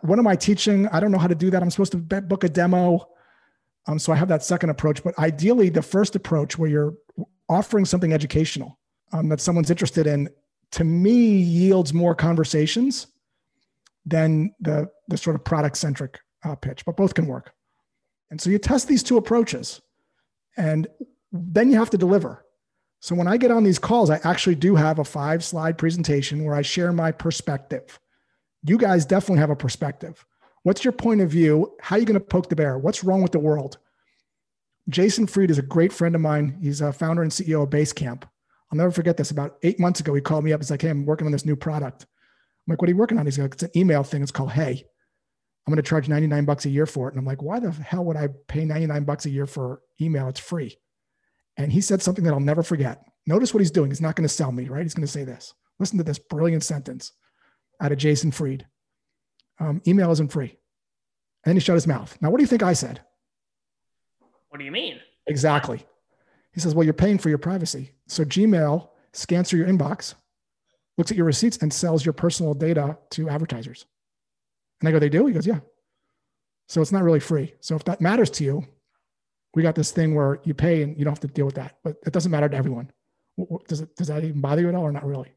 what 0.00 0.18
am 0.18 0.26
I 0.26 0.34
teaching? 0.34 0.88
I 0.88 0.98
don't 0.98 1.12
know 1.12 1.18
how 1.18 1.26
to 1.26 1.34
do 1.34 1.50
that. 1.50 1.62
I'm 1.62 1.70
supposed 1.70 1.92
to 1.92 1.98
book 1.98 2.42
a 2.42 2.48
demo. 2.48 3.06
Um, 3.86 3.98
so 3.98 4.14
I 4.14 4.16
have 4.16 4.28
that 4.28 4.42
second 4.42 4.70
approach. 4.70 5.04
But 5.04 5.18
ideally, 5.18 5.68
the 5.68 5.82
first 5.82 6.16
approach 6.16 6.56
where 6.56 6.70
you're 6.70 6.94
offering 7.50 7.84
something 7.84 8.14
educational 8.14 8.78
um, 9.12 9.28
that 9.28 9.42
someone's 9.42 9.70
interested 9.70 10.06
in, 10.06 10.30
to 10.70 10.84
me, 10.84 11.36
yields 11.36 11.92
more 11.92 12.14
conversations 12.14 13.06
than 14.04 14.54
the 14.60 14.90
the 15.08 15.16
sort 15.16 15.36
of 15.36 15.44
product 15.44 15.76
centric 15.76 16.18
uh, 16.44 16.54
pitch, 16.54 16.84
but 16.84 16.96
both 16.96 17.14
can 17.14 17.26
work. 17.26 17.52
And 18.30 18.40
so 18.40 18.50
you 18.50 18.58
test 18.58 18.88
these 18.88 19.02
two 19.02 19.16
approaches 19.16 19.80
and 20.56 20.86
then 21.32 21.70
you 21.70 21.78
have 21.78 21.90
to 21.90 21.98
deliver. 21.98 22.44
So 23.00 23.14
when 23.14 23.26
I 23.26 23.36
get 23.36 23.50
on 23.50 23.64
these 23.64 23.78
calls, 23.78 24.10
I 24.10 24.20
actually 24.24 24.56
do 24.56 24.76
have 24.76 24.98
a 24.98 25.04
five 25.04 25.42
slide 25.42 25.78
presentation 25.78 26.44
where 26.44 26.54
I 26.54 26.62
share 26.62 26.92
my 26.92 27.12
perspective. 27.12 27.98
You 28.62 28.76
guys 28.76 29.06
definitely 29.06 29.40
have 29.40 29.50
a 29.50 29.56
perspective. 29.56 30.24
What's 30.62 30.84
your 30.84 30.92
point 30.92 31.22
of 31.22 31.30
view? 31.30 31.74
How 31.80 31.96
are 31.96 31.98
you 31.98 32.04
going 32.04 32.20
to 32.20 32.24
poke 32.24 32.50
the 32.50 32.56
bear? 32.56 32.78
What's 32.78 33.02
wrong 33.02 33.22
with 33.22 33.32
the 33.32 33.38
world? 33.38 33.78
Jason 34.90 35.26
Fried 35.26 35.50
is 35.50 35.58
a 35.58 35.62
great 35.62 35.92
friend 35.92 36.14
of 36.14 36.20
mine. 36.20 36.58
He's 36.60 36.82
a 36.82 36.92
founder 36.92 37.22
and 37.22 37.32
CEO 37.32 37.62
of 37.62 37.70
Basecamp. 37.70 38.24
I'll 38.70 38.76
never 38.76 38.90
forget 38.90 39.16
this. 39.16 39.30
About 39.30 39.56
eight 39.62 39.80
months 39.80 40.00
ago, 40.00 40.12
he 40.14 40.20
called 40.20 40.44
me 40.44 40.52
up. 40.52 40.60
He's 40.60 40.70
like, 40.70 40.82
Hey, 40.82 40.90
I'm 40.90 41.06
working 41.06 41.26
on 41.26 41.32
this 41.32 41.46
new 41.46 41.56
product. 41.56 42.06
I'm 42.70 42.74
like, 42.74 42.82
What 42.82 42.88
are 42.88 42.92
you 42.92 42.98
working 42.98 43.18
on? 43.18 43.26
He's 43.26 43.38
like, 43.38 43.54
It's 43.54 43.64
an 43.64 43.70
email 43.74 44.04
thing. 44.04 44.22
It's 44.22 44.30
called 44.30 44.52
Hey. 44.52 44.84
I'm 45.66 45.72
going 45.72 45.82
to 45.82 45.88
charge 45.88 46.08
99 46.08 46.44
bucks 46.44 46.64
a 46.64 46.70
year 46.70 46.86
for 46.86 47.08
it. 47.08 47.14
And 47.14 47.18
I'm 47.18 47.26
like, 47.26 47.42
Why 47.42 47.58
the 47.58 47.72
hell 47.72 48.04
would 48.04 48.16
I 48.16 48.28
pay 48.46 48.64
99 48.64 49.02
bucks 49.04 49.26
a 49.26 49.30
year 49.30 49.46
for 49.46 49.82
email? 50.00 50.28
It's 50.28 50.38
free. 50.38 50.78
And 51.56 51.72
he 51.72 51.80
said 51.80 52.00
something 52.00 52.24
that 52.24 52.32
I'll 52.32 52.38
never 52.38 52.62
forget. 52.62 53.02
Notice 53.26 53.52
what 53.52 53.60
he's 53.60 53.72
doing. 53.72 53.90
He's 53.90 54.00
not 54.00 54.14
going 54.14 54.26
to 54.26 54.32
sell 54.32 54.52
me, 54.52 54.68
right? 54.68 54.82
He's 54.82 54.94
going 54.94 55.06
to 55.06 55.12
say 55.12 55.24
this. 55.24 55.52
Listen 55.80 55.98
to 55.98 56.04
this 56.04 56.18
brilliant 56.18 56.62
sentence 56.62 57.12
out 57.80 57.90
of 57.90 57.98
Jason 57.98 58.30
Fried. 58.30 58.66
Um, 59.58 59.82
email 59.86 60.12
isn't 60.12 60.30
free. 60.30 60.56
And 61.44 61.50
then 61.50 61.56
he 61.56 61.60
shut 61.60 61.74
his 61.74 61.86
mouth. 61.88 62.16
Now, 62.20 62.30
what 62.30 62.38
do 62.38 62.44
you 62.44 62.48
think 62.48 62.62
I 62.62 62.72
said? 62.72 63.00
What 64.48 64.58
do 64.58 64.64
you 64.64 64.72
mean? 64.72 65.00
Exactly. 65.26 65.84
He 66.52 66.60
says, 66.60 66.74
Well, 66.74 66.84
you're 66.84 66.94
paying 66.94 67.18
for 67.18 67.30
your 67.30 67.38
privacy. 67.38 67.92
So 68.06 68.24
Gmail 68.24 68.88
scans 69.12 69.50
through 69.50 69.60
your 69.60 69.68
inbox, 69.68 70.14
looks 71.00 71.10
at 71.10 71.16
your 71.16 71.26
receipts, 71.26 71.56
and 71.56 71.72
sells 71.72 72.04
your 72.04 72.12
personal 72.12 72.52
data 72.52 72.98
to 73.10 73.30
advertisers. 73.30 73.86
And 74.80 74.88
I 74.88 74.92
go, 74.92 74.98
They 74.98 75.08
do? 75.08 75.26
He 75.26 75.32
goes, 75.32 75.46
Yeah. 75.46 75.60
So 76.68 76.80
it's 76.80 76.92
not 76.92 77.02
really 77.02 77.20
free. 77.20 77.54
So 77.60 77.74
if 77.74 77.84
that 77.84 78.00
matters 78.00 78.30
to 78.32 78.44
you, 78.44 78.64
we 79.54 79.62
got 79.62 79.74
this 79.74 79.90
thing 79.90 80.14
where 80.14 80.40
you 80.44 80.54
pay 80.54 80.82
and 80.82 80.96
you 80.96 81.04
don't 81.04 81.12
have 81.12 81.20
to 81.20 81.26
deal 81.26 81.46
with 81.46 81.56
that. 81.56 81.78
But 81.82 81.96
it 82.06 82.12
doesn't 82.12 82.30
matter 82.30 82.48
to 82.48 82.56
everyone. 82.56 82.92
Does, 83.66 83.80
it, 83.80 83.96
does 83.96 84.08
that 84.08 84.22
even 84.22 84.40
bother 84.40 84.62
you 84.62 84.68
at 84.68 84.74
all 84.74 84.84
or 84.84 84.92
not 84.92 85.06
really? 85.06 85.32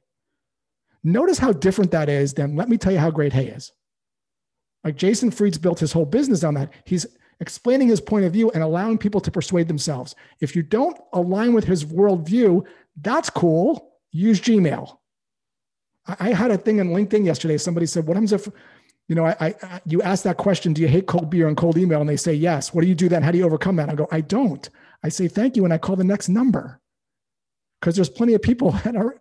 Notice 1.03 1.39
how 1.39 1.53
different 1.53 1.91
that 1.91 2.09
is 2.09 2.33
than 2.33 2.55
let 2.55 2.69
me 2.69 2.77
tell 2.77 2.91
you 2.91 2.99
how 2.99 3.09
great 3.09 3.33
Hey 3.33 3.47
is. 3.47 3.71
Like 4.83 4.97
Jason 4.97 5.31
Fried's 5.31 5.57
built 5.57 5.79
his 5.79 5.93
whole 5.93 6.05
business 6.05 6.43
on 6.43 6.53
that. 6.55 6.73
He's 6.85 7.07
explaining 7.39 7.87
his 7.87 8.01
point 8.01 8.25
of 8.25 8.33
view 8.33 8.51
and 8.51 8.61
allowing 8.61 8.97
people 8.97 9.21
to 9.21 9.31
persuade 9.31 9.67
themselves. 9.67 10.13
If 10.39 10.55
you 10.55 10.61
don't 10.61 10.99
align 11.13 11.53
with 11.53 11.63
his 11.63 11.85
worldview, 11.85 12.65
that's 13.01 13.29
cool. 13.29 13.93
Use 14.11 14.39
Gmail. 14.39 14.97
I, 16.05 16.33
had 16.33 16.51
a 16.51 16.57
thing 16.57 16.79
on 16.79 16.89
LinkedIn 16.89 17.25
yesterday. 17.25 17.57
Somebody 17.57 17.85
said, 17.85 18.05
"What 18.05 18.15
happens 18.15 18.33
if, 18.33 18.47
you 19.07 19.15
know, 19.15 19.25
I, 19.25 19.35
I 19.39 19.81
you 19.85 20.01
ask 20.01 20.23
that 20.23 20.37
question? 20.37 20.73
Do 20.73 20.81
you 20.81 20.87
hate 20.87 21.07
cold 21.07 21.29
beer 21.29 21.47
and 21.47 21.55
cold 21.55 21.77
email?" 21.77 22.01
And 22.01 22.09
they 22.09 22.17
say 22.17 22.33
yes. 22.33 22.73
What 22.73 22.81
do 22.81 22.87
you 22.87 22.95
do 22.95 23.09
then? 23.09 23.23
How 23.23 23.31
do 23.31 23.37
you 23.37 23.45
overcome 23.45 23.77
that? 23.77 23.89
I 23.89 23.95
go, 23.95 24.07
I 24.11 24.21
don't. 24.21 24.69
I 25.03 25.09
say 25.09 25.27
thank 25.27 25.55
you 25.55 25.65
and 25.65 25.73
I 25.73 25.77
call 25.77 25.95
the 25.95 26.03
next 26.03 26.29
number 26.29 26.79
because 27.79 27.95
there's 27.95 28.09
plenty 28.09 28.33
of 28.33 28.41
people 28.41 28.71
that 28.83 28.95
are 28.95 29.19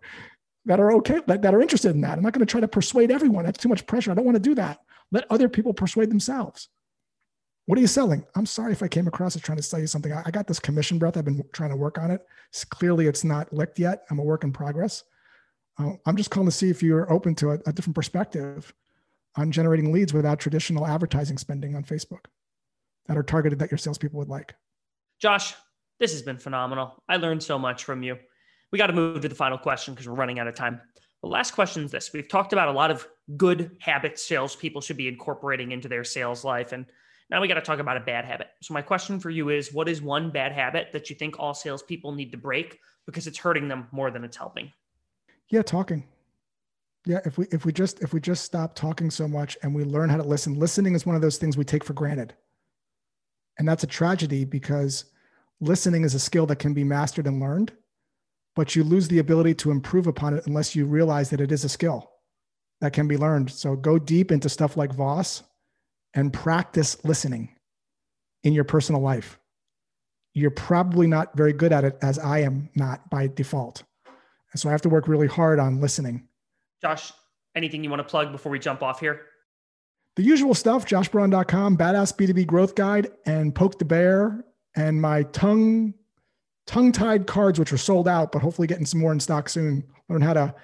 that 0.65 0.79
are 0.79 0.93
okay 0.93 1.21
that, 1.27 1.41
that 1.41 1.53
are 1.53 1.61
interested 1.61 1.91
in 1.91 2.01
that. 2.01 2.17
I'm 2.17 2.23
not 2.23 2.33
going 2.33 2.45
to 2.45 2.51
try 2.51 2.61
to 2.61 2.67
persuade 2.67 3.11
everyone. 3.11 3.45
That's 3.45 3.59
too 3.59 3.69
much 3.69 3.85
pressure. 3.85 4.11
I 4.11 4.15
don't 4.15 4.25
want 4.25 4.35
to 4.35 4.41
do 4.41 4.55
that. 4.55 4.79
Let 5.11 5.25
other 5.29 5.49
people 5.49 5.73
persuade 5.73 6.09
themselves. 6.09 6.69
What 7.65 7.77
are 7.77 7.81
you 7.81 7.87
selling? 7.87 8.25
I'm 8.35 8.45
sorry 8.45 8.73
if 8.73 8.83
I 8.83 8.87
came 8.89 9.07
across 9.07 9.35
as 9.35 9.41
trying 9.41 9.57
to 9.57 9.63
sell 9.63 9.79
you 9.79 9.87
something. 9.87 10.11
I, 10.11 10.23
I 10.25 10.31
got 10.31 10.47
this 10.47 10.59
commission 10.59 10.97
breath. 10.97 11.15
I've 11.15 11.25
been 11.25 11.43
trying 11.53 11.69
to 11.69 11.77
work 11.77 11.97
on 11.97 12.11
it. 12.11 12.21
It's, 12.49 12.65
clearly, 12.65 13.07
it's 13.07 13.23
not 13.23 13.53
licked 13.53 13.79
yet. 13.79 14.03
I'm 14.09 14.19
a 14.19 14.23
work 14.23 14.43
in 14.43 14.51
progress. 14.51 15.03
Uh, 15.77 15.93
I'm 16.05 16.15
just 16.15 16.29
calling 16.29 16.47
to 16.47 16.55
see 16.55 16.69
if 16.69 16.83
you're 16.83 17.11
open 17.11 17.35
to 17.35 17.51
a, 17.51 17.59
a 17.65 17.73
different 17.73 17.95
perspective 17.95 18.73
on 19.35 19.51
generating 19.51 19.91
leads 19.91 20.13
without 20.13 20.39
traditional 20.39 20.85
advertising 20.85 21.37
spending 21.37 21.75
on 21.75 21.83
Facebook 21.83 22.25
that 23.07 23.17
are 23.17 23.23
targeted 23.23 23.59
that 23.59 23.71
your 23.71 23.77
salespeople 23.77 24.19
would 24.19 24.29
like. 24.29 24.53
Josh, 25.19 25.55
this 25.99 26.11
has 26.11 26.21
been 26.21 26.37
phenomenal. 26.37 27.01
I 27.09 27.17
learned 27.17 27.43
so 27.43 27.57
much 27.57 27.83
from 27.83 28.03
you. 28.03 28.17
We 28.71 28.77
got 28.77 28.87
to 28.87 28.93
move 28.93 29.21
to 29.21 29.29
the 29.29 29.35
final 29.35 29.57
question 29.57 29.93
because 29.93 30.07
we're 30.07 30.15
running 30.15 30.39
out 30.39 30.47
of 30.47 30.55
time. 30.55 30.81
The 31.21 31.29
last 31.29 31.51
question 31.51 31.85
is 31.85 31.91
this 31.91 32.11
We've 32.13 32.27
talked 32.27 32.53
about 32.53 32.67
a 32.67 32.71
lot 32.71 32.91
of 32.91 33.07
good 33.37 33.77
habits 33.79 34.27
salespeople 34.27 34.81
should 34.81 34.97
be 34.97 35.07
incorporating 35.07 35.71
into 35.71 35.87
their 35.87 36.03
sales 36.03 36.43
life. 36.43 36.73
And 36.73 36.85
now 37.29 37.41
we 37.41 37.47
got 37.47 37.55
to 37.55 37.61
talk 37.61 37.79
about 37.79 37.97
a 37.97 38.01
bad 38.01 38.25
habit. 38.25 38.47
So, 38.61 38.73
my 38.73 38.81
question 38.81 39.19
for 39.19 39.29
you 39.29 39.49
is 39.49 39.73
what 39.73 39.87
is 39.87 40.01
one 40.01 40.31
bad 40.31 40.51
habit 40.51 40.91
that 40.91 41.09
you 41.09 41.15
think 41.15 41.39
all 41.39 41.53
salespeople 41.53 42.11
need 42.11 42.31
to 42.31 42.37
break 42.37 42.79
because 43.05 43.27
it's 43.27 43.37
hurting 43.37 43.67
them 43.67 43.87
more 43.91 44.11
than 44.11 44.23
it's 44.23 44.37
helping? 44.37 44.71
Yeah, 45.53 45.61
talking. 45.61 46.03
Yeah, 47.05 47.19
if 47.25 47.37
we 47.37 47.45
if 47.51 47.63
we 47.63 47.71
just 47.71 48.01
if 48.01 48.11
we 48.11 48.19
just 48.19 48.43
stop 48.43 48.73
talking 48.73 49.11
so 49.11 49.27
much 49.27 49.55
and 49.61 49.75
we 49.75 49.83
learn 49.83 50.09
how 50.09 50.17
to 50.17 50.23
listen, 50.23 50.57
listening 50.57 50.95
is 50.95 51.05
one 51.05 51.15
of 51.15 51.21
those 51.21 51.37
things 51.37 51.55
we 51.55 51.63
take 51.63 51.83
for 51.83 51.93
granted. 51.93 52.33
And 53.59 53.67
that's 53.67 53.83
a 53.83 53.87
tragedy 53.87 54.45
because 54.45 55.05
listening 55.61 56.05
is 56.05 56.15
a 56.15 56.19
skill 56.19 56.47
that 56.47 56.55
can 56.55 56.73
be 56.73 56.83
mastered 56.83 57.27
and 57.27 57.39
learned, 57.39 57.71
but 58.55 58.75
you 58.75 58.83
lose 58.83 59.07
the 59.07 59.19
ability 59.19 59.53
to 59.53 59.69
improve 59.69 60.07
upon 60.07 60.33
it 60.33 60.47
unless 60.47 60.75
you 60.75 60.87
realize 60.87 61.29
that 61.29 61.39
it 61.39 61.51
is 61.51 61.63
a 61.63 61.69
skill 61.69 62.09
that 62.81 62.93
can 62.93 63.07
be 63.07 63.15
learned. 63.15 63.51
So 63.51 63.75
go 63.75 63.99
deep 63.99 64.31
into 64.31 64.49
stuff 64.49 64.75
like 64.75 64.91
Voss 64.91 65.43
and 66.15 66.33
practice 66.33 66.97
listening 67.05 67.55
in 68.43 68.53
your 68.53 68.63
personal 68.63 69.01
life. 69.01 69.37
You're 70.33 70.49
probably 70.49 71.05
not 71.05 71.37
very 71.37 71.53
good 71.53 71.71
at 71.71 71.83
it, 71.83 71.95
as 72.01 72.17
I 72.17 72.39
am 72.39 72.69
not 72.73 73.07
by 73.11 73.27
default. 73.27 73.83
And 74.53 74.59
so 74.59 74.69
I 74.69 74.71
have 74.71 74.81
to 74.83 74.89
work 74.89 75.07
really 75.07 75.27
hard 75.27 75.59
on 75.59 75.81
listening. 75.81 76.27
Josh, 76.81 77.11
anything 77.55 77.83
you 77.83 77.89
want 77.89 77.99
to 77.99 78.07
plug 78.07 78.31
before 78.31 78.51
we 78.51 78.59
jump 78.59 78.81
off 78.81 78.99
here? 78.99 79.21
The 80.15 80.23
usual 80.23 80.53
stuff, 80.53 80.85
joshbraun.com, 80.85 81.77
badass 81.77 82.15
B2B 82.15 82.45
growth 82.45 82.75
guide, 82.75 83.09
and 83.25 83.53
poke 83.53 83.79
the 83.79 83.85
bear, 83.85 84.45
and 84.75 85.01
my 85.01 85.23
tongue 85.23 85.93
tongue-tied 86.65 87.27
cards, 87.27 87.59
which 87.59 87.73
are 87.73 87.77
sold 87.77 88.07
out, 88.07 88.31
but 88.31 88.41
hopefully 88.41 88.67
getting 88.67 88.85
some 88.85 89.01
more 89.01 89.11
in 89.11 89.19
stock 89.19 89.49
soon. 89.49 89.83
Learn 90.07 90.21
how 90.21 90.33
to 90.33 90.55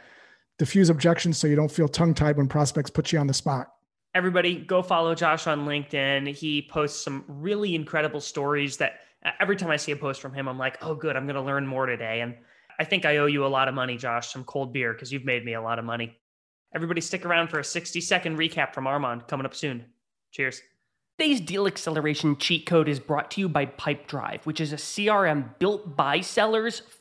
diffuse 0.58 0.90
objections 0.90 1.38
so 1.38 1.46
you 1.46 1.58
don't 1.58 1.72
feel 1.72 1.90
tongue-tied 1.90 2.38
when 2.38 2.48
prospects 2.48 2.90
put 2.90 3.12
you 3.12 3.20
on 3.20 3.28
the 3.28 3.34
spot 3.34 3.74
everybody 4.16 4.56
go 4.56 4.82
follow 4.82 5.16
Josh 5.16 5.48
on 5.48 5.66
LinkedIn. 5.66 6.36
He 6.36 6.68
posts 6.70 7.04
some 7.04 7.24
really 7.28 7.76
incredible 7.76 8.22
stories 8.22 8.78
that 8.78 9.00
uh, 9.24 9.32
every 9.40 9.56
time 9.56 9.70
I 9.70 9.78
see 9.78 9.92
a 9.92 9.96
post 9.96 10.22
from 10.22 10.34
him, 10.34 10.48
I'm 10.48 10.58
like, 10.58 10.78
oh, 10.82 10.96
good, 10.96 11.16
I'm 11.16 11.26
going 11.26 11.36
to 11.36 11.42
learn 11.42 11.68
more 11.68 11.86
today. 11.86 12.22
And 12.22 12.36
I 12.80 12.86
think 12.86 13.06
I 13.06 13.18
owe 13.18 13.26
you 13.26 13.46
a 13.46 13.48
lot 13.48 13.68
of 13.68 13.76
money, 13.76 13.98
Josh, 13.98 14.32
some 14.32 14.46
cold 14.46 14.72
beer, 14.72 14.94
because 14.94 15.12
you've 15.12 15.26
made 15.26 15.44
me 15.44 15.54
a 15.54 15.62
lot 15.62 15.80
of 15.80 15.86
money. 15.86 16.18
Everybody 16.74 17.02
stick 17.02 17.26
around 17.26 17.50
for 17.50 17.60
a 17.60 17.64
60 17.64 18.00
second 18.00 18.38
recap 18.38 18.74
from 18.74 18.88
Armand 18.88 19.28
coming 19.28 19.46
up 19.46 19.54
soon. 19.54 19.86
Cheers. 20.32 20.62
Today's 21.18 21.42
deal 21.42 21.68
acceleration 21.68 22.38
cheat 22.38 22.66
code 22.66 22.88
is 22.88 22.98
brought 22.98 23.32
to 23.32 23.42
you 23.42 23.50
by 23.50 23.66
Pipedrive, 23.66 24.46
which 24.46 24.62
is 24.62 24.72
a 24.72 24.78
CRM 24.78 25.60
built 25.60 25.98
by 25.98 26.22
sellers 26.22 26.84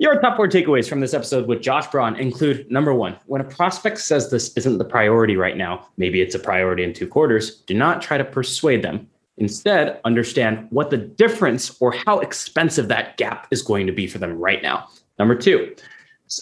Your 0.00 0.20
top 0.20 0.36
four 0.36 0.46
takeaways 0.46 0.88
from 0.88 1.00
this 1.00 1.12
episode 1.12 1.48
with 1.48 1.60
Josh 1.60 1.88
Braun 1.88 2.14
include 2.14 2.70
number 2.70 2.94
one, 2.94 3.16
when 3.26 3.40
a 3.40 3.44
prospect 3.44 3.98
says 3.98 4.30
this 4.30 4.52
isn't 4.56 4.78
the 4.78 4.84
priority 4.84 5.36
right 5.36 5.56
now, 5.56 5.88
maybe 5.96 6.20
it's 6.20 6.36
a 6.36 6.38
priority 6.38 6.84
in 6.84 6.92
two 6.92 7.08
quarters, 7.08 7.62
do 7.62 7.74
not 7.74 8.00
try 8.00 8.16
to 8.16 8.24
persuade 8.24 8.82
them. 8.82 9.08
Instead, 9.38 10.00
understand 10.04 10.68
what 10.70 10.90
the 10.90 10.98
difference 10.98 11.76
or 11.80 11.92
how 12.06 12.20
expensive 12.20 12.86
that 12.86 13.16
gap 13.16 13.48
is 13.50 13.60
going 13.60 13.88
to 13.88 13.92
be 13.92 14.06
for 14.06 14.18
them 14.18 14.38
right 14.38 14.62
now. 14.62 14.86
Number 15.18 15.34
two, 15.34 15.74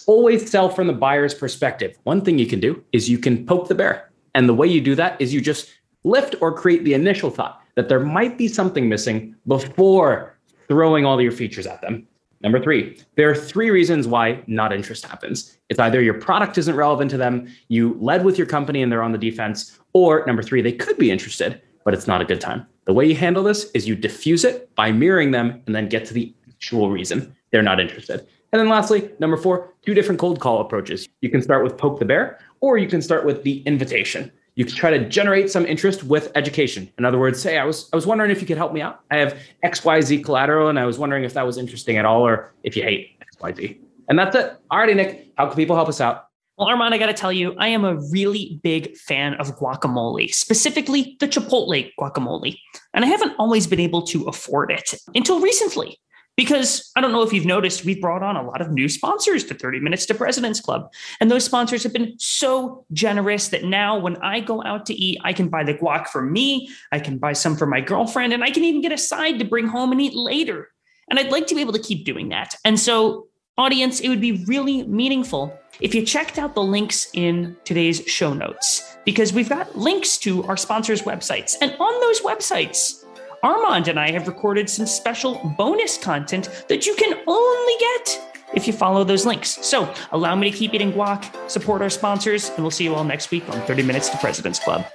always 0.05 0.47
sell 0.47 0.69
from 0.69 0.85
the 0.85 0.93
buyer's 0.93 1.33
perspective. 1.33 1.97
One 2.03 2.21
thing 2.21 2.37
you 2.37 2.45
can 2.45 2.59
do 2.59 2.83
is 2.91 3.09
you 3.09 3.17
can 3.17 3.43
poke 3.43 3.69
the 3.69 3.75
bear. 3.75 4.11
And 4.35 4.47
the 4.47 4.53
way 4.53 4.67
you 4.67 4.81
do 4.81 4.93
that 4.93 5.19
is 5.19 5.33
you 5.33 5.41
just 5.41 5.71
lift 6.03 6.35
or 6.41 6.53
create 6.53 6.83
the 6.83 6.93
initial 6.93 7.31
thought 7.31 7.63
that 7.73 7.89
there 7.89 7.99
might 7.99 8.37
be 8.37 8.47
something 8.47 8.87
missing 8.87 9.35
before 9.47 10.37
throwing 10.67 11.05
all 11.05 11.19
your 11.19 11.31
features 11.31 11.65
at 11.65 11.81
them. 11.81 12.07
Number 12.41 12.61
three, 12.61 12.99
there 13.15 13.29
are 13.29 13.35
three 13.35 13.71
reasons 13.71 14.07
why 14.07 14.43
not 14.47 14.71
interest 14.71 15.05
happens. 15.05 15.57
It's 15.69 15.79
either 15.79 16.01
your 16.01 16.13
product 16.13 16.57
isn't 16.57 16.75
relevant 16.75 17.09
to 17.11 17.17
them, 17.17 17.47
you 17.67 17.97
led 17.99 18.23
with 18.23 18.37
your 18.37 18.47
company 18.47 18.83
and 18.83 18.91
they're 18.91 19.03
on 19.03 19.11
the 19.11 19.17
defense, 19.17 19.79
or 19.93 20.23
number 20.27 20.43
three, 20.43 20.61
they 20.61 20.71
could 20.71 20.97
be 20.97 21.09
interested, 21.09 21.61
but 21.83 21.93
it's 21.93 22.07
not 22.07 22.21
a 22.21 22.25
good 22.25 22.39
time. 22.39 22.65
The 22.85 22.93
way 22.93 23.05
you 23.05 23.15
handle 23.15 23.43
this 23.43 23.71
is 23.71 23.87
you 23.87 23.95
diffuse 23.95 24.45
it 24.45 24.73
by 24.75 24.91
mirroring 24.91 25.31
them 25.31 25.61
and 25.65 25.75
then 25.75 25.89
get 25.89 26.05
to 26.05 26.13
the 26.13 26.33
actual 26.47 26.91
reason 26.91 27.35
they're 27.51 27.63
not 27.63 27.79
interested. 27.79 28.27
And 28.51 28.59
then 28.59 28.69
lastly, 28.69 29.09
number 29.19 29.35
four, 29.35 29.73
two 29.81 29.93
different 29.93 30.19
cold 30.19 30.39
call 30.39 30.61
approaches. 30.61 31.07
You 31.21 31.29
can 31.29 31.41
start 31.41 31.63
with 31.63 31.77
poke 31.77 31.99
the 31.99 32.05
bear, 32.05 32.39
or 32.61 32.77
you 32.77 32.87
can 32.87 33.01
start 33.01 33.25
with 33.25 33.43
the 33.43 33.59
invitation 33.61 34.31
you 34.57 34.65
try 34.65 34.89
to 34.89 35.07
generate 35.07 35.51
some 35.51 35.67
interest 35.67 36.03
with 36.03 36.31
education. 36.33 36.91
In 36.97 37.05
other 37.05 37.19
words, 37.19 37.39
say 37.39 37.59
I 37.59 37.63
was 37.63 37.89
I 37.93 37.95
was 37.95 38.07
wondering 38.07 38.31
if 38.31 38.41
you 38.41 38.47
could 38.47 38.57
help 38.57 38.73
me 38.73 38.81
out. 38.81 39.01
I 39.11 39.17
have 39.17 39.37
XYZ 39.63 40.25
collateral 40.25 40.67
and 40.67 40.79
I 40.79 40.85
was 40.85 40.97
wondering 40.97 41.23
if 41.23 41.35
that 41.35 41.45
was 41.45 41.59
interesting 41.59 41.97
at 41.97 42.05
all 42.05 42.25
or 42.25 42.53
if 42.63 42.75
you 42.75 42.81
hate 42.81 43.19
XYZ. 43.39 43.79
And 44.09 44.17
that's 44.17 44.35
it. 44.35 44.57
Alrighty, 44.71 44.95
Nick, 44.95 45.31
how 45.37 45.45
can 45.45 45.55
people 45.55 45.75
help 45.75 45.87
us 45.87 46.01
out? 46.01 46.25
Well, 46.57 46.69
Armand, 46.69 46.95
I 46.95 46.97
got 46.97 47.05
to 47.05 47.13
tell 47.13 47.31
you, 47.31 47.55
I 47.59 47.67
am 47.67 47.85
a 47.85 47.97
really 48.11 48.59
big 48.63 48.97
fan 48.97 49.35
of 49.35 49.55
guacamole, 49.59 50.33
specifically 50.33 51.15
the 51.19 51.27
Chipotle 51.27 51.91
guacamole. 51.99 52.57
And 52.95 53.05
I 53.05 53.07
haven't 53.07 53.35
always 53.37 53.67
been 53.67 53.79
able 53.79 54.01
to 54.07 54.23
afford 54.23 54.71
it 54.71 54.95
until 55.13 55.39
recently. 55.39 55.99
Because 56.37 56.91
I 56.95 57.01
don't 57.01 57.11
know 57.11 57.23
if 57.23 57.33
you've 57.33 57.45
noticed, 57.45 57.83
we've 57.83 57.99
brought 57.99 58.21
on 58.21 58.35
a 58.35 58.45
lot 58.45 58.61
of 58.61 58.71
new 58.71 58.87
sponsors 58.87 59.43
to 59.45 59.55
30 59.55 59.79
Minutes 59.79 60.05
to 60.05 60.13
President's 60.13 60.61
Club. 60.61 60.93
And 61.19 61.31
those 61.31 61.43
sponsors 61.43 61.81
have 61.81 61.91
been 61.91 62.13
so 62.19 62.85
generous 62.93 63.47
that 63.49 63.63
now 63.63 63.97
when 63.97 64.17
I 64.17 64.39
go 64.39 64.63
out 64.63 64.85
to 64.85 64.93
eat, 64.93 65.19
I 65.23 65.33
can 65.33 65.49
buy 65.49 65.63
the 65.63 65.73
guac 65.73 66.07
for 66.07 66.21
me, 66.21 66.69
I 66.91 66.99
can 66.99 67.17
buy 67.17 67.33
some 67.33 67.57
for 67.57 67.65
my 67.65 67.81
girlfriend, 67.81 68.33
and 68.33 68.43
I 68.43 68.51
can 68.51 68.63
even 68.63 68.81
get 68.81 68.91
a 68.91 68.99
side 68.99 69.39
to 69.39 69.45
bring 69.45 69.67
home 69.67 69.91
and 69.91 69.99
eat 69.99 70.13
later. 70.13 70.69
And 71.09 71.19
I'd 71.19 71.31
like 71.31 71.47
to 71.47 71.55
be 71.55 71.61
able 71.61 71.73
to 71.73 71.79
keep 71.79 72.05
doing 72.05 72.29
that. 72.29 72.53
And 72.63 72.79
so, 72.79 73.27
audience, 73.57 73.99
it 73.99 74.09
would 74.09 74.21
be 74.21 74.43
really 74.45 74.83
meaningful 74.83 75.57
if 75.79 75.95
you 75.95 76.05
checked 76.05 76.37
out 76.37 76.53
the 76.53 76.63
links 76.63 77.07
in 77.13 77.57
today's 77.63 78.03
show 78.05 78.33
notes, 78.33 78.97
because 79.05 79.33
we've 79.33 79.49
got 79.49 79.75
links 79.75 80.17
to 80.19 80.43
our 80.43 80.57
sponsors' 80.57 81.01
websites. 81.01 81.55
And 81.61 81.75
on 81.79 81.99
those 82.01 82.21
websites, 82.21 83.03
Armand 83.43 83.87
and 83.87 83.99
I 83.99 84.11
have 84.11 84.27
recorded 84.27 84.69
some 84.69 84.87
special 84.87 85.35
bonus 85.57 85.97
content 85.97 86.65
that 86.69 86.85
you 86.87 86.95
can 86.95 87.19
only 87.27 87.73
get 87.79 88.33
if 88.55 88.65
you 88.65 88.73
follow 88.73 89.03
those 89.03 89.25
links. 89.25 89.63
So 89.65 89.93
allow 90.11 90.35
me 90.35 90.49
to 90.49 90.57
keep 90.57 90.73
eating 90.73 90.91
guac, 90.91 91.49
support 91.49 91.81
our 91.81 91.89
sponsors, 91.89 92.49
and 92.49 92.59
we'll 92.59 92.71
see 92.71 92.85
you 92.85 92.95
all 92.95 93.03
next 93.03 93.29
week 93.29 93.47
on 93.49 93.61
30 93.61 93.83
Minutes 93.83 94.09
to 94.09 94.17
President's 94.17 94.59
Club. 94.59 94.85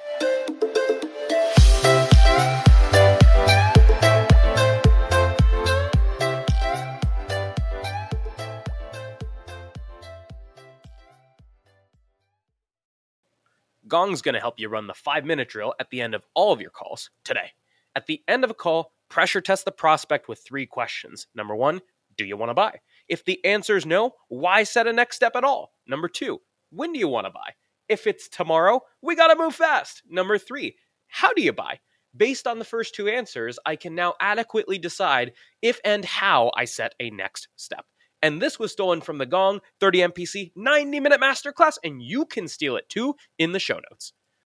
Gong's 13.87 14.22
going 14.22 14.35
to 14.35 14.40
help 14.40 14.59
you 14.59 14.70
run 14.70 14.87
the 14.87 14.94
five 14.94 15.26
minute 15.26 15.50
drill 15.50 15.74
at 15.78 15.90
the 15.90 16.00
end 16.00 16.14
of 16.14 16.24
all 16.35 16.50
of 16.50 16.62
your 16.62 16.70
calls 16.70 17.11
today. 17.24 17.52
At 17.94 18.07
the 18.07 18.22
end 18.26 18.44
of 18.44 18.50
a 18.50 18.55
call, 18.55 18.92
pressure 19.11 19.40
test 19.40 19.64
the 19.64 19.72
prospect 19.72 20.28
with 20.28 20.40
three 20.40 20.66
questions. 20.66 21.26
Number 21.35 21.55
one, 21.55 21.83
do 22.16 22.24
you 22.24 22.37
want 22.37 22.50
to 22.50 22.55
buy? 22.55 22.81
If 23.09 23.24
the 23.24 23.44
answer 23.44 23.76
is 23.76 23.87
no, 23.87 24.12
why 24.28 24.62
set 24.62 24.87
a 24.87 24.92
next 24.92 25.16
step 25.16 25.37
at 25.37 25.44
all? 25.44 25.72
Number 25.87 26.09
two, 26.09 26.40
when 26.70 26.92
do 26.92 26.98
you 26.98 27.09
want 27.09 27.26
to 27.26 27.31
buy? 27.31 27.52
If 27.88 28.07
it's 28.07 28.28
tomorrow, 28.28 28.81
we 29.02 29.14
got 29.14 29.28
to 29.28 29.37
move 29.37 29.55
fast. 29.55 30.02
Number 30.09 30.38
three, 30.38 30.76
how 31.09 31.33
do 31.35 31.42
you 31.42 31.52
buy? 31.52 31.81
Based 32.16 32.46
on 32.46 32.59
the 32.59 32.64
first 32.64 32.94
two 32.94 33.09
answers, 33.09 33.59
I 33.66 33.76
can 33.76 33.94
now 33.94 34.14
adequately 34.20 34.78
decide 34.78 35.33
if 35.61 35.81
and 35.85 36.05
how 36.05 36.50
I 36.57 36.64
set 36.64 36.94
a 37.00 37.11
next 37.11 37.48
step. 37.57 37.85
And 38.22 38.40
this 38.40 38.59
was 38.59 38.72
stolen 38.72 39.00
from 39.00 39.18
the 39.18 39.26
Gong 39.26 39.61
30 39.81 39.98
MPC 39.98 40.52
90 40.55 41.00
minute 41.00 41.20
masterclass, 41.20 41.76
and 41.83 42.02
you 42.02 42.24
can 42.24 42.48
steal 42.48 42.76
it 42.76 42.88
too 42.88 43.16
in 43.38 43.52
the 43.52 43.59
show 43.59 43.81
notes. 43.90 44.12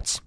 notes. 0.00 0.20